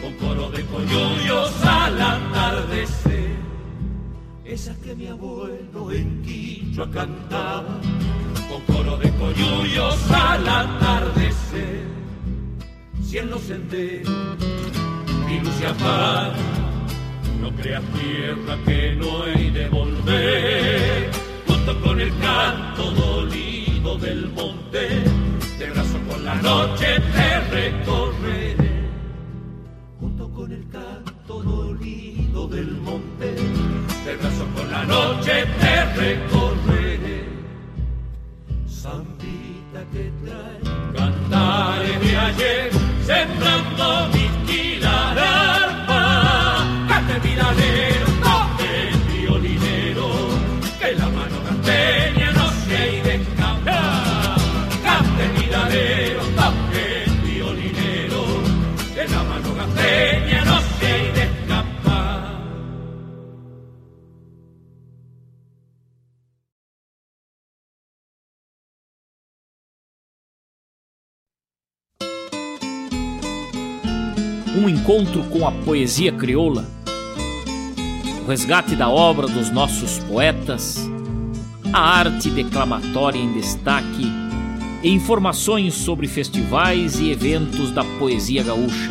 [0.00, 3.34] con coro de coyollos al atardecer.
[4.44, 7.80] Esas que mi abuelo en Quichua cantaba,
[8.48, 11.88] con coro de coyollos al atardecer.
[13.02, 14.14] Si en los senderos,
[15.26, 16.63] mi Lucia Paz
[17.40, 21.10] no creas tierra que no hay de volver,
[21.46, 25.02] junto con el canto dolido del monte,
[25.58, 28.88] de brazo con la noche te recorreré,
[30.00, 33.34] junto con el canto dolido del monte,
[34.04, 37.24] de brazo con la noche te recorreré.
[38.66, 40.60] Zambita que trae
[40.96, 42.70] cantares de ayer,
[43.04, 44.23] sembrando mi
[47.54, 50.08] costalero, toque el violinero,
[50.78, 54.38] que la mano norteña no se escapar.
[54.82, 58.24] Cante miradero, toque el violinero,
[58.94, 62.34] que la mano norteña no se escapar.
[74.56, 76.64] Um encontro com a poesia crioula
[78.24, 80.78] o resgate da obra dos nossos poetas,
[81.70, 84.10] a arte declamatória em destaque
[84.82, 88.90] e informações sobre festivais e eventos da poesia gaúcha.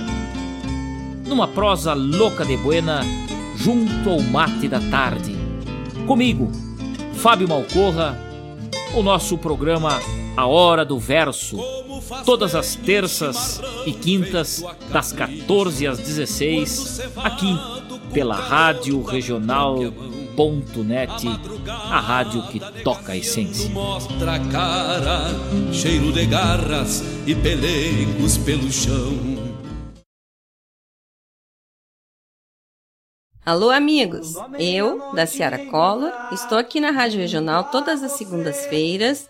[1.26, 3.02] Numa prosa louca de buena,
[3.58, 5.36] junto ao mate da tarde.
[6.06, 6.52] Comigo,
[7.16, 8.16] Fábio Malcorra,
[8.94, 10.00] o nosso programa
[10.38, 11.58] A Hora do Verso,
[12.24, 17.58] todas as terças e quintas, das 14 às 16, aqui
[18.14, 19.98] pela Rádio Regional.net,
[21.68, 23.70] a rádio que toca a essência.
[23.72, 25.32] Mostra a cara,
[25.72, 29.18] cheiro de garras e pelegos pelo chão.
[33.46, 34.36] Alô, amigos!
[34.58, 39.30] Eu, da Ciara Collor, estou aqui na Rádio Regional todas as segundas-feiras,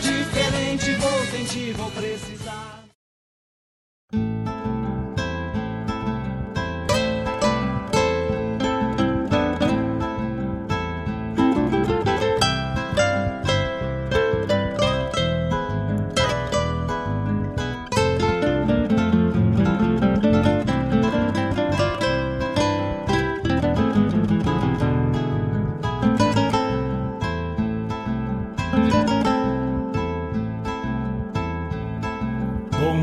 [0.00, 2.09] Diferente vou sentir, vou precisar.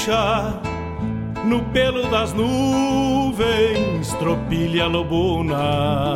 [0.00, 0.60] de ficha
[1.44, 6.14] no pelo das nuvens, tropilha lobuna.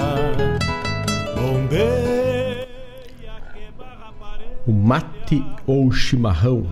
[4.67, 6.67] O mate ou chimarrão,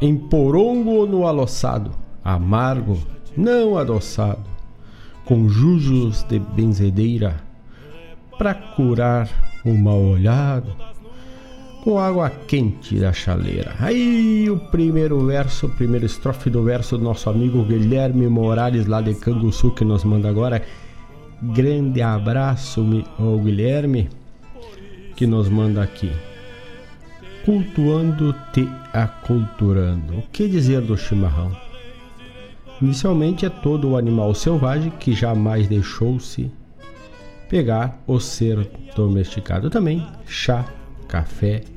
[0.00, 1.90] em porongo ou no aloçado,
[2.24, 3.00] amargo,
[3.36, 4.44] não adoçado,
[5.24, 7.42] com jujos de benzedeira,
[8.38, 9.28] pra curar
[9.64, 10.76] o mal olhado,
[11.82, 13.74] com água quente da chaleira.
[13.80, 19.00] Aí o primeiro verso, o primeiro estrofe do verso do nosso amigo Guilherme Morales, lá
[19.00, 20.62] de Canguçu, que nos manda agora.
[21.42, 22.86] Grande abraço
[23.18, 24.08] ao Guilherme,
[25.16, 26.12] que nos manda aqui.
[27.44, 30.18] Cultuando te aculturando.
[30.18, 31.50] O que dizer do chimarrão?
[32.80, 36.48] Inicialmente é todo o animal selvagem que jamais deixou-se
[37.48, 39.68] pegar ou ser domesticado.
[39.68, 40.64] Também chá,
[41.08, 41.71] café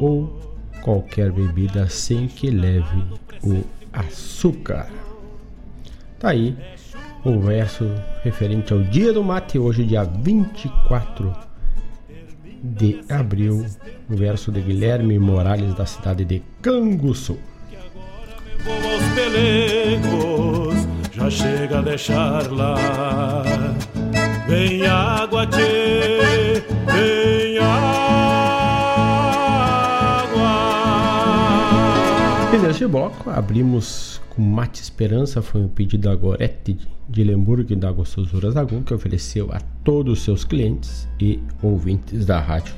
[0.00, 0.40] ou
[0.82, 3.04] qualquer bebida sem que leve
[3.44, 4.88] o açúcar.
[6.18, 6.56] Tá aí
[7.24, 7.90] o verso
[8.22, 11.34] referente ao dia do mate, hoje, dia 24
[12.62, 13.66] de abril,
[14.08, 17.38] o verso de Guilherme Morales, da cidade de Canguçu.
[21.12, 23.64] Já chega a deixar lá.
[24.48, 27.39] Vem água, tchê, vem
[32.52, 36.76] E neste bloco abrimos com Mate Esperança, foi um pedido da Gorete
[37.08, 42.26] de Lemburgo e da Gostosuras Agu, que ofereceu a todos os seus clientes e ouvintes
[42.26, 42.74] da rádio.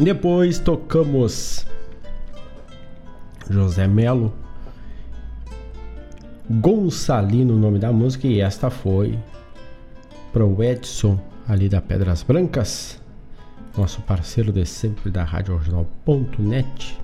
[0.00, 1.64] Depois tocamos
[3.48, 4.32] José Melo,
[6.50, 9.16] Gonçalino, o nome da música, e esta foi
[10.32, 13.00] para o Edson, ali da Pedras Brancas,
[13.76, 16.98] nosso parceiro de sempre da Rádio Original.net,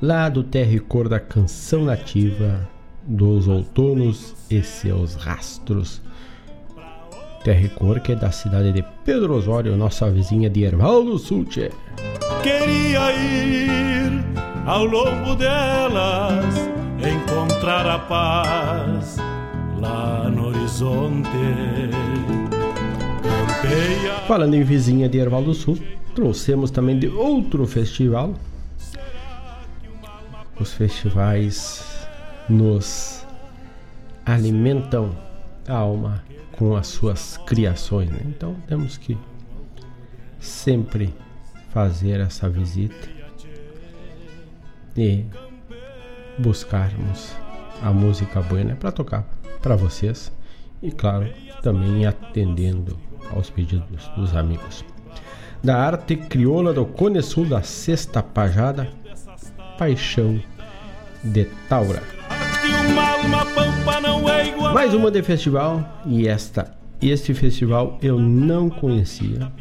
[0.00, 2.68] lá do terra e cor da canção nativa
[3.02, 6.02] dos outonos e seus rastros.
[7.44, 11.18] Terra e cor que é da cidade de Pedro Osório, nossa vizinha de Erval do
[11.18, 11.44] Sul.
[11.44, 11.70] Tchê.
[12.42, 14.24] Queria ir
[14.66, 16.44] ao longo delas,
[16.98, 19.16] encontrar a paz
[19.78, 21.28] lá no horizonte.
[24.26, 25.78] Falando em vizinha de Erval do Sul,
[26.14, 28.34] trouxemos também de outro festival.
[30.58, 32.08] Os festivais
[32.48, 33.24] nos
[34.24, 35.16] alimentam
[35.68, 38.10] a alma com as suas criações.
[38.10, 38.20] Né?
[38.26, 39.16] Então temos que
[40.40, 41.14] sempre
[41.70, 43.08] fazer essa visita
[44.96, 45.24] e
[46.38, 47.32] buscarmos
[47.82, 49.24] a música boa para tocar
[49.60, 50.32] para vocês
[50.82, 51.28] e claro
[51.62, 52.98] também atendendo
[53.34, 54.84] aos pedidos dos amigos.
[55.62, 58.88] Da arte crioula do Cone Sul da Sexta Pajada,
[59.78, 60.40] Paixão
[61.24, 62.02] de Taura.
[64.72, 69.52] Mais uma de festival e esta este festival eu não conhecia.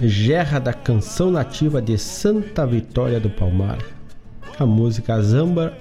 [0.00, 3.78] Gerra da Canção Nativa de Santa Vitória do Palmar.
[4.58, 5.76] A música Zamba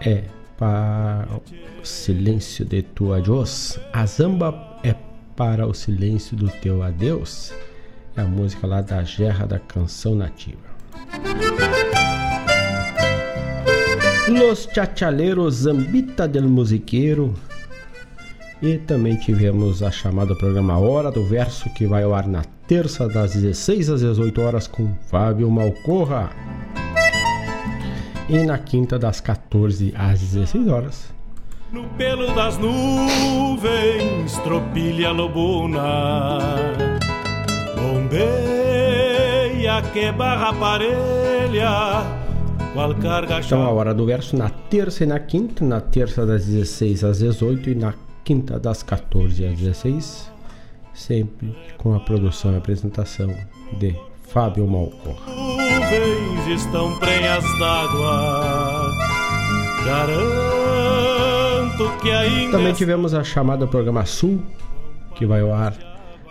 [0.00, 0.24] é
[0.58, 1.26] para
[1.82, 3.78] o silêncio de tu adiós.
[3.92, 4.52] A Zamba
[5.36, 7.52] para o silêncio do teu adeus.
[8.16, 10.74] É a música lá da Gerra da Canção Nativa.
[14.28, 17.34] Los Chachaleros Zambita del Musiqueiro.
[18.62, 23.06] E também tivemos a chamada programa Hora do Verso, que vai ao ar na terça,
[23.08, 26.30] das 16 às 18 horas, com Fábio Malcorra.
[28.28, 31.13] E na quinta, das 14 às 16 horas.
[31.74, 36.38] No pelo das nuvens, tropilha lobuna.
[37.76, 42.24] Bombeia que barra parelha
[43.46, 47.18] então a hora do verso na terça e na quinta, na terça das 16 às
[47.20, 47.94] 18 e na
[48.24, 50.32] quinta das 14 às 16,
[50.92, 53.32] sempre com a produção e apresentação
[53.78, 53.94] de
[54.24, 55.14] Fábio Malcor.
[55.28, 58.90] Nuvens estão prenhas d'água,
[59.84, 60.53] garanto.
[62.50, 64.42] Também tivemos a chamada Programa Sul,
[65.14, 65.74] que vai ao ar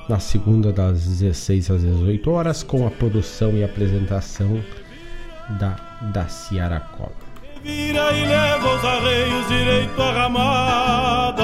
[0.07, 4.61] na segunda das 16 às 18 horas, com a produção e apresentação
[5.60, 5.76] da
[6.11, 7.11] da Ciara Cola.
[7.64, 11.44] Vira e leva os arreios direito à ramada.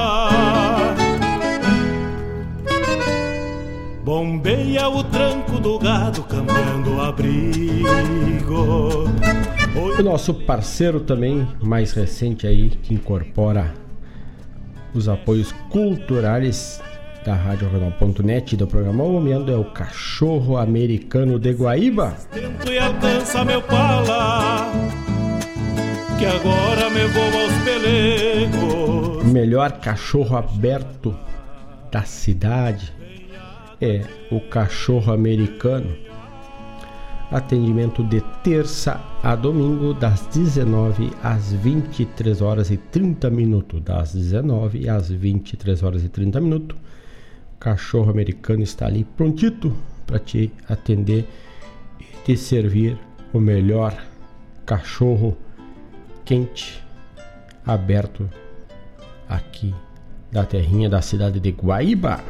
[4.04, 9.06] Bombeia o tranco do gado, cambiando abrigo.
[9.98, 13.74] O nosso parceiro também, mais recente aí, que incorpora
[14.94, 16.82] os apoios culturais
[17.26, 22.16] da Rádio Regional.net do programa Momento é o Cachorro Americano de Guaíba.
[22.32, 24.72] Tento e alcança meu pala,
[26.18, 29.24] que agora me vou aos pelegos.
[29.26, 31.16] Melhor cachorro aberto
[31.92, 32.94] da cidade
[33.82, 34.02] é
[34.32, 36.09] o Cachorro Americano.
[37.32, 43.82] Atendimento de terça a domingo, das 19 às 23 horas e 30 minutos.
[43.82, 46.78] Das 19 às 23 horas e 30 minutos
[47.60, 49.76] cachorro americano está ali prontito
[50.08, 51.28] para te atender
[52.00, 52.98] e te servir
[53.34, 53.94] o melhor
[54.66, 55.38] cachorro
[56.24, 56.82] quente
[57.66, 58.30] aberto
[59.28, 59.76] aqui
[60.32, 62.24] da terrinha da cidade de Guaíba.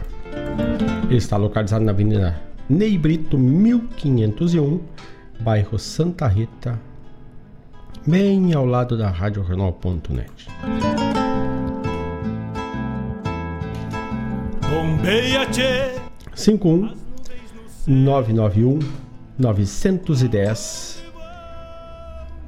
[1.08, 4.80] Ele está localizado na Avenida Ney Brito 1501,
[5.40, 6.80] bairro Santa Rita,
[8.06, 10.48] bem ao lado da Rádio Renal.net.
[14.70, 15.96] Bombeia, tchê.
[16.36, 16.94] 51
[17.88, 18.80] 991
[19.40, 21.04] 910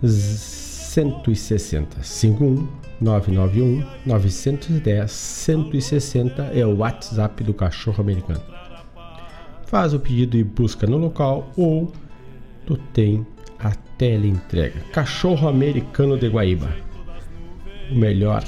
[0.04, 2.68] 160 51
[3.02, 8.51] 991 910 160 é o WhatsApp do cachorro americano.
[9.72, 11.92] Faz o pedido e busca no local ou
[12.66, 13.26] tu tem
[13.58, 14.82] a teleentrega.
[14.92, 16.76] Cachorro americano de Guaíba.
[17.90, 18.44] O melhor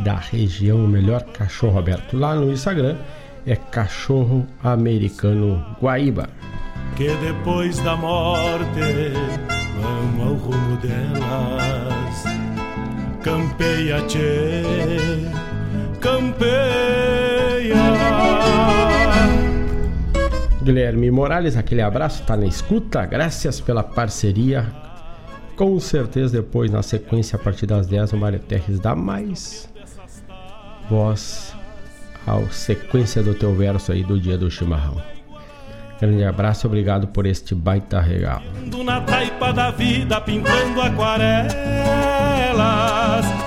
[0.00, 2.18] da região, o melhor cachorro aberto.
[2.18, 2.98] Lá no Instagram
[3.46, 6.28] é Cachorro Americano Guaíba.
[6.94, 8.80] Que depois da morte
[9.80, 12.24] vamos ao rumo delas.
[13.22, 14.62] Campeia, tchê,
[16.00, 16.46] campeia.
[20.66, 23.06] Guilherme Morales, aquele abraço, tá na escuta.
[23.06, 24.66] Graças pela parceria.
[25.54, 29.72] Com certeza depois, na sequência, a partir das 10, o Mário Terres dá mais
[30.90, 31.54] voz
[32.26, 35.00] à sequência do teu verso aí do dia do chimarrão.
[36.00, 38.42] Grande abraço, obrigado por este baita regalo.
[38.84, 41.54] Na taipa da vida, pintando aquarelas,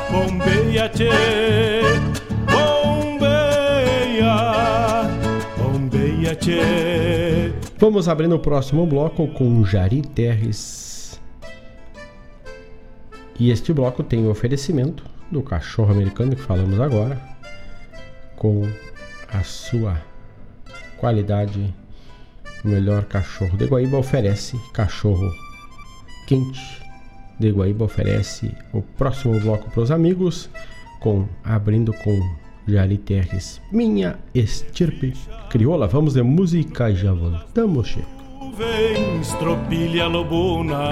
[0.09, 1.81] bombeia, tchê,
[2.49, 3.51] bombeia,
[5.57, 6.98] bombeia, tchê.
[7.79, 11.17] Vamos abrir no próximo bloco com Jari Terres.
[13.39, 17.17] E este bloco tem o oferecimento do cachorro americano que falamos agora,
[18.35, 18.67] com
[19.31, 19.97] a sua
[20.97, 21.73] qualidade
[22.65, 25.31] o melhor cachorro de Guaíba oferece cachorro
[26.27, 26.83] quente.
[27.39, 30.49] De Guaíba oferece o próximo bloco para os amigos,
[30.99, 32.19] com abrindo com
[32.69, 35.13] Jari Terres, minha estirpe
[35.49, 35.87] crioula.
[35.87, 38.07] Vamos de música e já voltamos, Chico.
[38.57, 40.91] Vem, estropilha lobuna.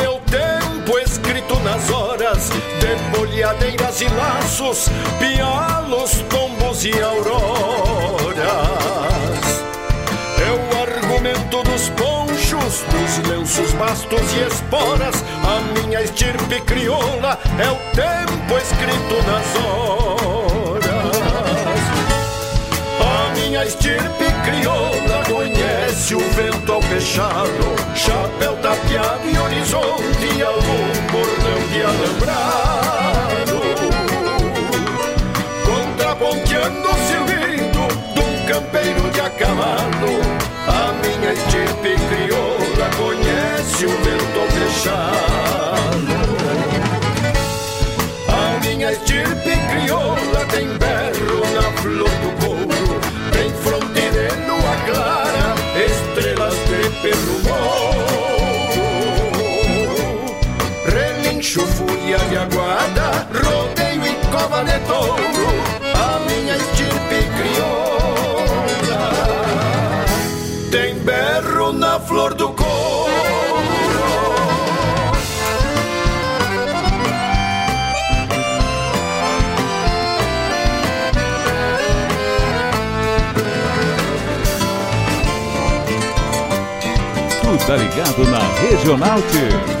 [1.63, 4.89] nas horas de bolhadeiras e laços,
[5.19, 8.41] pialos, tombos e auroras.
[10.39, 15.23] É o argumento dos ponchos, dos lenços, bastos e esporas.
[15.43, 20.91] A minha estirpe crioula é o tempo escrito nas horas.
[22.99, 25.20] A minha estirpe crioula
[25.91, 33.59] conhece o vento ao fechado, chapéu tapeado e horizonte algum bordão de alambrado.
[35.65, 40.21] Contraponteando o silbido de um campeiro de a cavalo,
[40.67, 46.21] a minha estirpe crioula conhece o vento ao fechado.
[48.29, 52.50] A minha estirpe crioula tem berro na flor do couro,
[62.11, 65.47] Fúria de aguada, rodeio e cova de touro,
[65.95, 69.11] a minha estirpe crioula
[70.69, 72.81] tem berro na flor do couro.
[87.65, 89.80] Tá ligado na Regional T.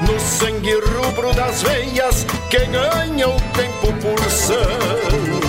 [0.31, 5.41] sangue rubro das veias que ganha o tempo pulsando.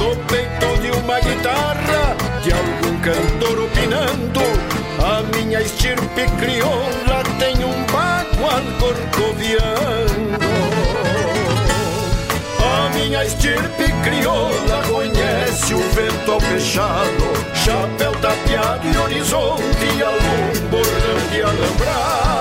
[0.00, 4.40] No peito de uma guitarra, de algum cantor opinando,
[4.98, 10.44] a minha estirpe crioula tem um bagual corcoviando.
[12.64, 17.24] A minha estirpe crioula conhece o vento ao fechado,
[17.54, 22.33] chapéu tapeado e horizonte, algum bordão de alambrado.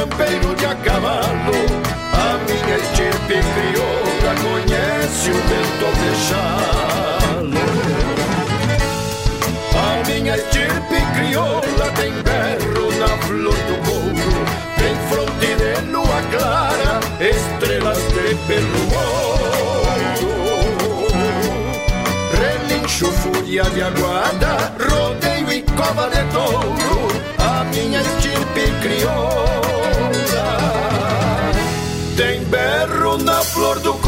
[0.00, 1.60] Campeiro de a cavalo.
[2.12, 7.60] A minha estirpe crioula conhece o vento fechado
[9.76, 14.38] A minha estirpe crioula tem berro na flor do couro.
[14.78, 20.30] Tem fronte de lua clara, estrelas de pelo ouro.
[22.40, 27.08] Relincho, fúria de aguada, rodeio e cova de touro.
[27.38, 29.69] A minha estirpe crioula
[33.18, 33.99] na flor do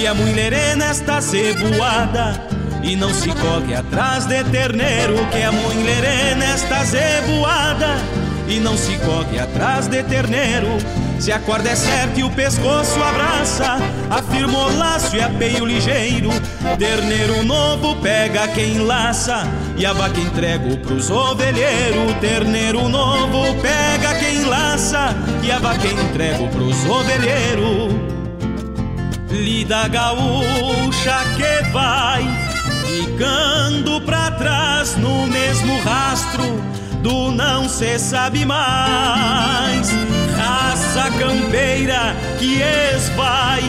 [0.00, 2.42] Que a mulher nesta zeboada
[2.82, 7.98] E não se corre atrás de terneiro Que a mulher nesta zeboada
[8.48, 10.68] E não se corre atrás de terneiro.
[11.18, 13.76] Se a corda é certa e o pescoço abraça
[14.08, 16.30] Afirma o laço e apeio ligeiro.
[16.78, 19.46] Terneiro novo pega quem laça
[19.76, 26.48] E a vaca entrego pros ovelheiros Terneiro novo pega quem laça E a vaca entrego
[26.48, 28.09] pros ovelheiros
[29.40, 32.22] Lida gaúcha que vai
[32.86, 36.44] Ficando pra trás no mesmo rastro
[37.02, 39.90] Do não se sabe mais
[40.36, 43.62] Raça campeira que esvai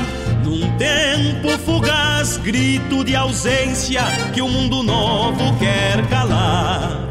[0.43, 4.01] num tempo fugaz, grito de ausência
[4.33, 7.09] que o mundo novo quer calar.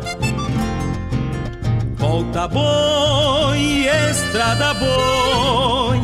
[1.97, 6.01] Volta boi, estrada boi,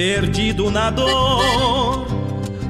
[0.00, 2.06] perdido na dor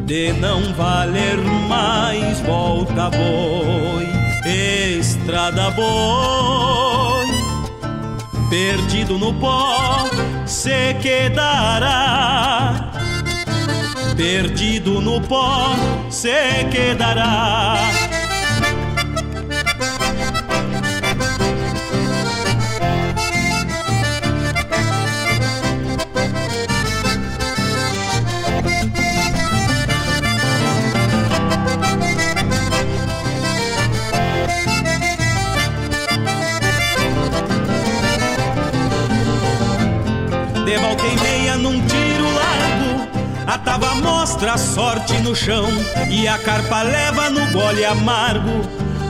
[0.05, 1.39] de não valer
[1.69, 2.41] mais.
[2.41, 4.09] Volta boi,
[4.99, 7.29] estrada boi,
[8.51, 10.09] perdido no pó
[10.45, 12.91] se quedará.
[14.17, 15.77] Perdido no pó
[16.11, 18.00] se quedará.
[40.71, 43.11] De volta e meia num tiro largo.
[43.45, 45.67] A tava mostra a sorte no chão
[46.09, 48.61] E a carpa leva no gole amargo.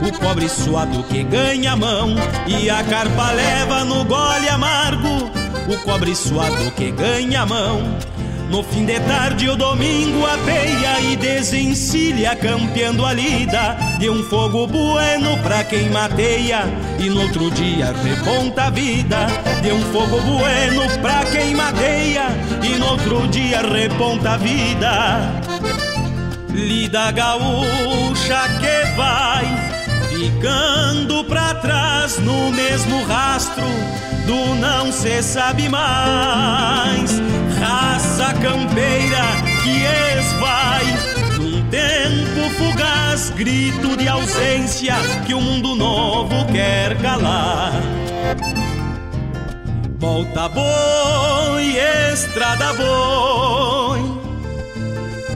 [0.03, 2.15] O pobre suado que ganha a mão
[2.47, 5.29] E a carpa leva no gole amargo.
[5.71, 8.10] O cobre suado que ganha a mão
[8.51, 14.67] no fim de tarde o domingo apeia e desencilha campeando a lida de um fogo
[14.67, 16.63] bueno pra quem mateia.
[16.99, 19.27] E no outro dia reponta a vida
[19.61, 22.25] de um fogo bueno pra quem mateia.
[22.61, 25.43] E no outro dia reponta a vida.
[26.49, 29.45] Lida gaúcha que vai
[30.09, 33.63] ficando pra trás no mesmo rastro
[34.27, 37.21] do não se sabe mais
[38.21, 39.25] raça campeira
[39.63, 39.83] que
[40.19, 40.85] esvai
[41.37, 44.95] num tempo fugaz, grito de ausência
[45.25, 47.73] que o mundo novo quer calar.
[49.97, 51.77] Volta boi,
[52.13, 53.99] estrada boi,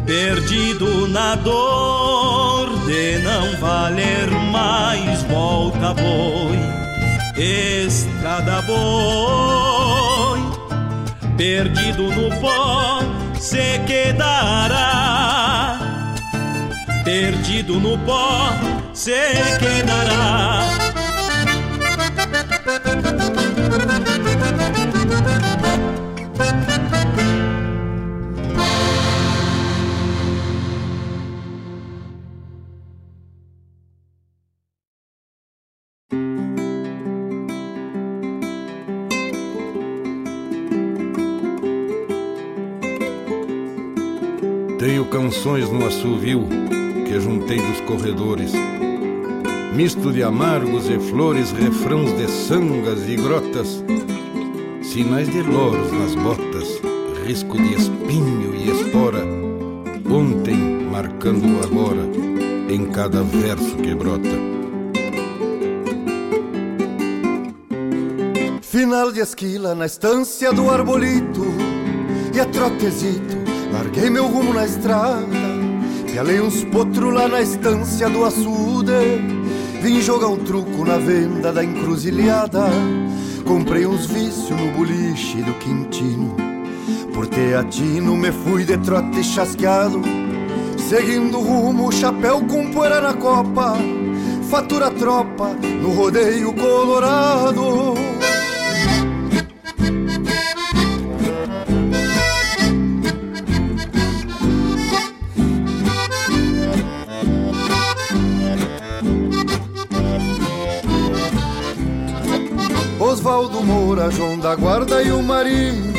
[0.06, 5.24] perdido na dor de não valer mais.
[5.24, 6.60] Volta boi,
[7.38, 9.75] estrada boi
[11.38, 13.00] perdido no pó
[13.40, 15.78] se quedará.
[17.04, 18.50] Perdido no pó
[18.94, 19.14] se
[19.60, 20.85] quedará.
[45.16, 46.46] Canções no assovio
[47.08, 48.52] que juntei dos corredores.
[49.74, 53.82] misto de amargos e flores, refrãos de sangas e grotas,
[54.82, 56.68] sinais de loros nas botas,
[57.26, 59.24] risco de espinho e espora,
[60.12, 60.58] ontem
[60.92, 62.10] marcando o agora
[62.70, 64.36] em cada verso que brota.
[68.62, 71.46] Final de esquila na estância do arbolito
[72.36, 73.45] e a trotezito,
[73.76, 75.26] larguei meu rumo na estrada,
[76.10, 79.46] pialei uns potros lá na estância do açude
[79.82, 82.64] Vim jogar um truco na venda da encruzilhada.
[83.46, 86.36] Comprei uns vícios no boliche do Quintino.
[87.14, 90.02] Por teatino me fui de trote chasqueado.
[90.90, 93.78] Seguindo o rumo, chapéu com poeira na copa.
[94.50, 95.50] Fatura tropa
[95.80, 97.94] no rodeio colorado.
[113.36, 115.94] Osvaldo Moura, João da Guarda e o Marinho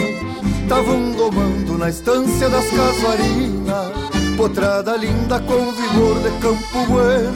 [0.66, 3.92] Tavam domando na estância das casuarinas.
[4.38, 7.34] Potrada linda com vigor de campo bueno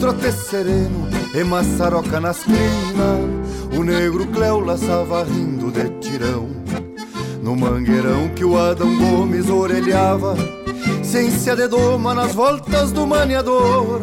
[0.00, 3.78] Trote sereno e maçaroca nas crinas.
[3.78, 6.48] O negro Cléo laçava rindo de tirão.
[7.40, 10.34] No mangueirão que o Adão Gomes orelhava
[11.04, 14.00] Ciência de doma nas voltas do maniador.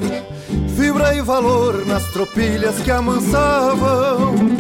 [0.77, 4.56] Fibra e valor nas tropilhas que amansavam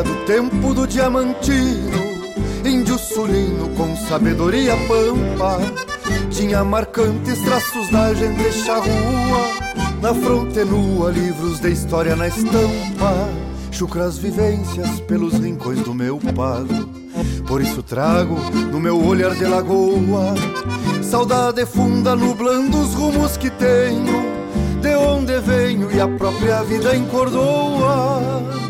[0.00, 2.00] antiga do tempo do diamantino,
[2.64, 5.60] índio sulino com sabedoria pampa,
[6.30, 8.90] tinha marcantes traços da gente charrua,
[10.00, 13.28] na fronte nua, livros de história na estampa,
[13.70, 16.88] chucras vivências pelos rincões do meu pago.
[17.46, 18.36] Por isso trago
[18.70, 20.34] no meu olhar de lagoa
[21.02, 24.22] saudade funda nublando os rumos que tenho,
[24.80, 28.69] de onde venho e a própria vida encordoa.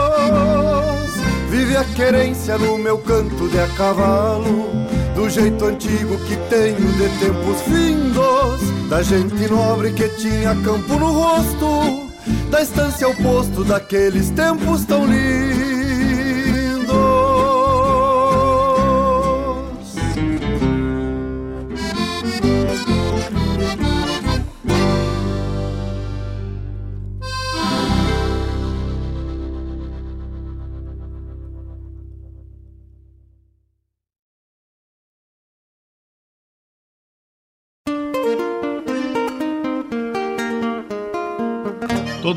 [1.49, 4.69] Vive a querência no meu canto de a cavalo,
[5.15, 11.11] do jeito antigo que tenho de tempos findos, da gente nobre que tinha campo no
[11.11, 12.09] rosto,
[12.49, 15.60] da estância oposto daqueles tempos tão lindos.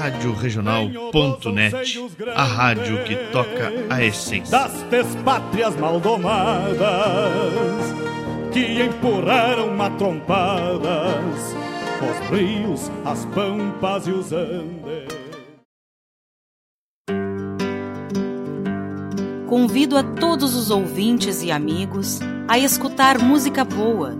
[0.00, 1.74] radioregional.net,
[2.34, 6.78] a rádio que toca a essência das despátrias maldomadas
[8.50, 11.54] que empurraram matrompadas
[12.00, 15.20] os rios, as pampas e os andes.
[19.46, 24.16] Convido a todos os ouvintes e amigos a escutar música boa,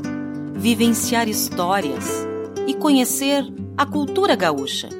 [0.52, 2.26] vivenciar histórias
[2.66, 4.99] e conhecer a cultura gaúcha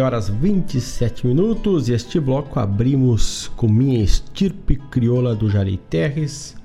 [0.00, 6.56] 9 horas 27 minutos e este bloco abrimos com Minha Estirpe Crioula do Jari Terres,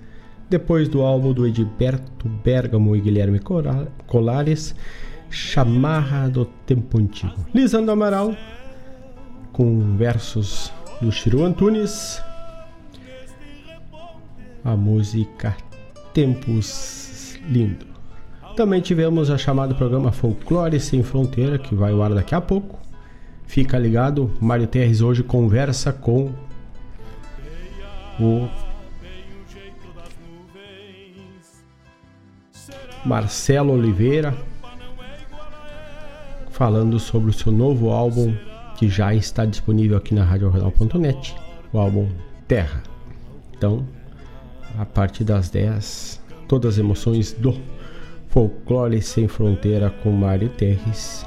[0.49, 3.41] depois do álbum do Edilberto Bergamo e Guilherme
[4.07, 4.73] Colares,
[5.29, 7.35] Chamarra do Tempo Antigo.
[7.53, 8.33] Lisandro Amaral,
[9.51, 10.71] com versos
[11.01, 12.21] do Chiru Antunes,
[14.63, 15.57] a música
[16.13, 17.85] Tempos Lindo.
[18.55, 22.84] Também tivemos a chamada programa Folclore Sem Fronteira, que vai ao ar daqui a pouco.
[23.47, 26.33] Fica ligado, Mário Terres hoje conversa com
[28.19, 28.47] o
[33.05, 34.35] Marcelo Oliveira,
[36.49, 38.35] falando sobre o seu novo álbum
[38.77, 41.35] que já está disponível aqui na RadioJornal.net,
[41.71, 42.09] o álbum
[42.47, 42.83] Terra.
[43.55, 43.85] Então,
[44.77, 47.55] a partir das 10, todas as emoções do
[48.29, 51.25] Folclore Sem Fronteira com Mário Terres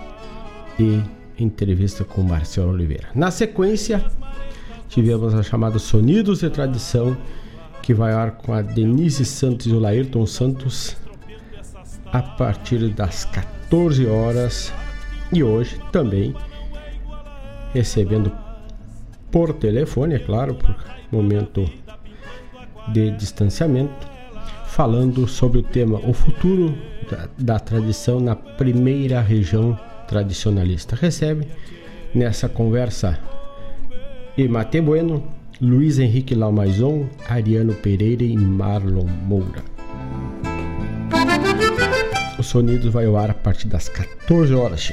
[0.78, 1.01] e
[1.39, 3.09] entrevista com Marcelo Oliveira.
[3.15, 4.05] Na sequência,
[4.89, 7.16] tivemos a chamada Sonidos de Tradição,
[7.82, 10.97] que vai ar com a Denise Santos e o Laírton Santos
[12.12, 14.73] a partir das 14 horas
[15.32, 16.35] e hoje também
[17.73, 18.32] recebendo
[19.31, 20.74] por telefone, é claro, por
[21.12, 21.69] momento
[22.93, 24.09] de distanciamento,
[24.66, 26.74] falando sobre o tema O futuro
[27.10, 29.78] da, da tradição na primeira região
[30.09, 30.97] tradicionalista.
[30.97, 31.47] Recebe
[32.14, 33.18] nessa conversa
[34.36, 35.22] Emate Bueno,
[35.60, 39.62] Luiz Henrique Laumaison, Ariano Pereira e Marlon Moura.
[42.39, 44.93] O Sonidos vai ao ar a partir das 14 horas.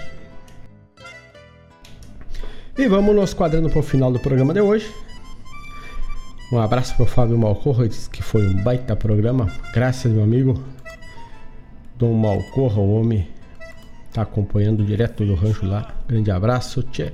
[2.77, 4.91] E vamos nos quadrando para o final do programa de hoje.
[6.51, 9.47] Um abraço para o Fábio Malcorra, que foi um baita programa.
[9.73, 10.61] Graças, meu amigo.
[11.97, 13.27] Dom Malcorra, o homem
[14.15, 15.93] tá acompanhando direto do rancho lá.
[16.07, 17.11] Grande abraço, tchê.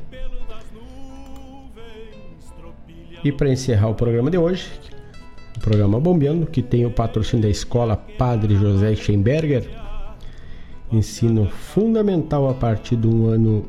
[3.23, 4.69] E para encerrar o programa de hoje,
[5.57, 9.67] o programa Bombeando, que tem o patrocínio da escola Padre José Schemberger,
[10.91, 13.65] ensino fundamental a partir de um ano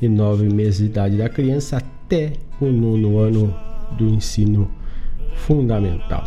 [0.00, 3.54] e nove meses de idade da criança até o nono ano
[3.92, 4.70] do ensino
[5.34, 6.24] fundamental.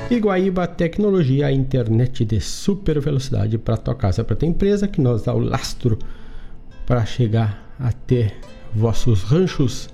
[0.09, 5.23] Iguaíba Tecnologia, a internet de super velocidade para tua casa, para tua empresa, que nos
[5.23, 5.99] dá o lastro
[6.85, 8.33] para chegar até
[8.73, 9.89] vossos ranchos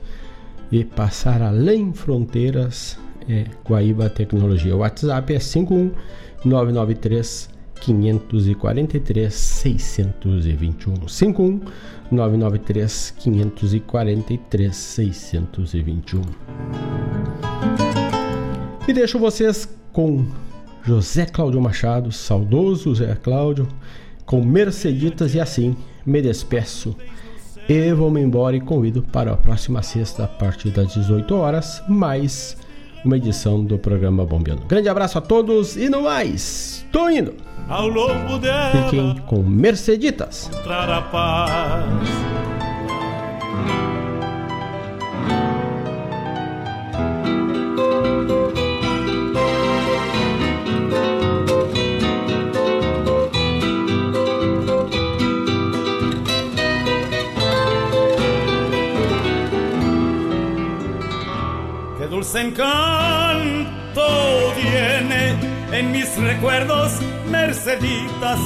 [0.71, 2.99] e passar além fronteiras.
[3.27, 4.75] É Guaíba Tecnologia.
[4.75, 7.52] O WhatsApp é 51993
[7.85, 11.59] 543 621 51
[12.11, 16.21] 993 543 621.
[18.87, 20.25] E deixo vocês com
[20.83, 23.67] José Cláudio Machado, saudoso José Cláudio,
[24.25, 26.95] com Merceditas e assim me despeço.
[27.67, 32.57] E vou-me embora e convido para a próxima sexta, a partir das 18 horas, mais
[33.03, 34.65] uma edição do programa Bombeando.
[34.65, 37.33] Grande abraço a todos e no mais, tô indo!
[37.69, 40.49] Ao longo dela, Fiquem com Merceditas.
[40.53, 41.01] Entrar a
[62.03, 64.01] Qué dulce encanto
[64.61, 65.39] viene
[65.71, 66.91] en mis recuerdos
[67.29, 68.39] Merceditas,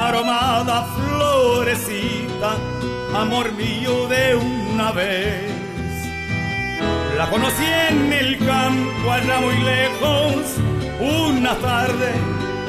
[0.00, 2.56] aromada florecita,
[3.14, 5.52] amor mío de una vez.
[7.18, 10.56] La conocí en el campo allá muy lejos,
[10.98, 12.10] una tarde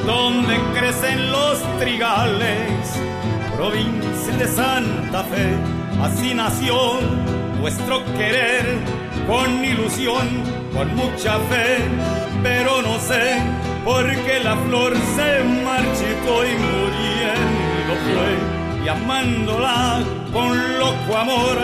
[0.04, 3.00] donde crecen los trigales,
[3.56, 5.56] provincia de Santa Fe,
[6.02, 7.00] así nació
[7.58, 10.26] nuestro querer, con ilusión,
[10.72, 11.78] con mucha fe,
[12.42, 13.42] pero no sé
[13.84, 21.58] por qué la flor se marchitó y muriendo fue, y amándola con loco amor,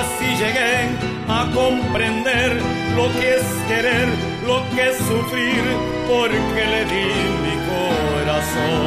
[0.00, 0.88] así llegué
[1.28, 2.60] a comprender
[2.96, 4.08] lo que es querer,
[4.46, 5.64] lo que es sufrir,
[6.08, 7.06] porque le di
[7.44, 8.83] mi corazón.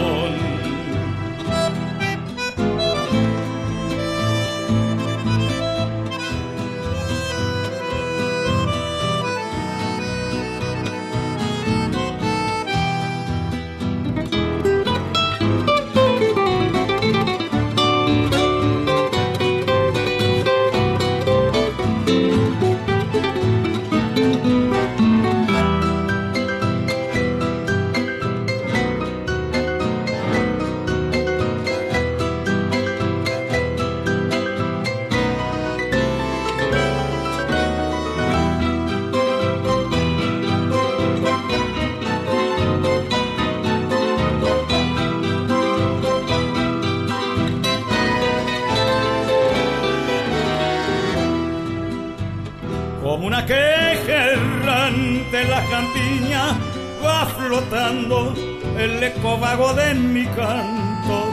[59.57, 61.31] De mi canto,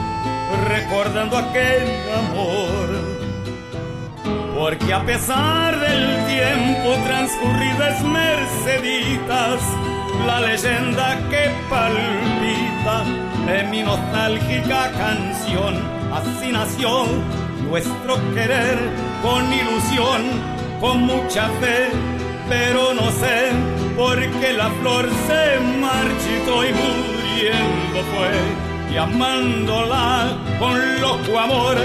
[0.67, 2.89] recordando aquel amor.
[4.57, 9.61] Porque a pesar del tiempo transcurrido es Merceditas,
[10.25, 13.03] la leyenda que palpita
[13.47, 15.75] en mi nostálgica canción.
[16.11, 17.05] Así nació
[17.69, 18.79] nuestro querer
[19.21, 20.21] con ilusión
[20.81, 21.89] con mucha fe,
[22.49, 23.51] pero no sé
[23.95, 27.14] por qué la flor se marchitó y
[28.03, 28.31] fue
[28.93, 31.75] y amándola con loco amor,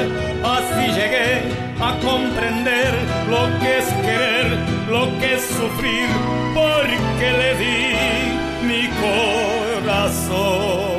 [0.45, 1.43] así llegué
[1.81, 2.95] a comprender
[3.29, 4.59] lo que es querer,
[4.89, 6.09] lo que es sufrir,
[6.55, 7.95] porque le di
[8.67, 8.89] mi
[9.83, 10.90] corazón.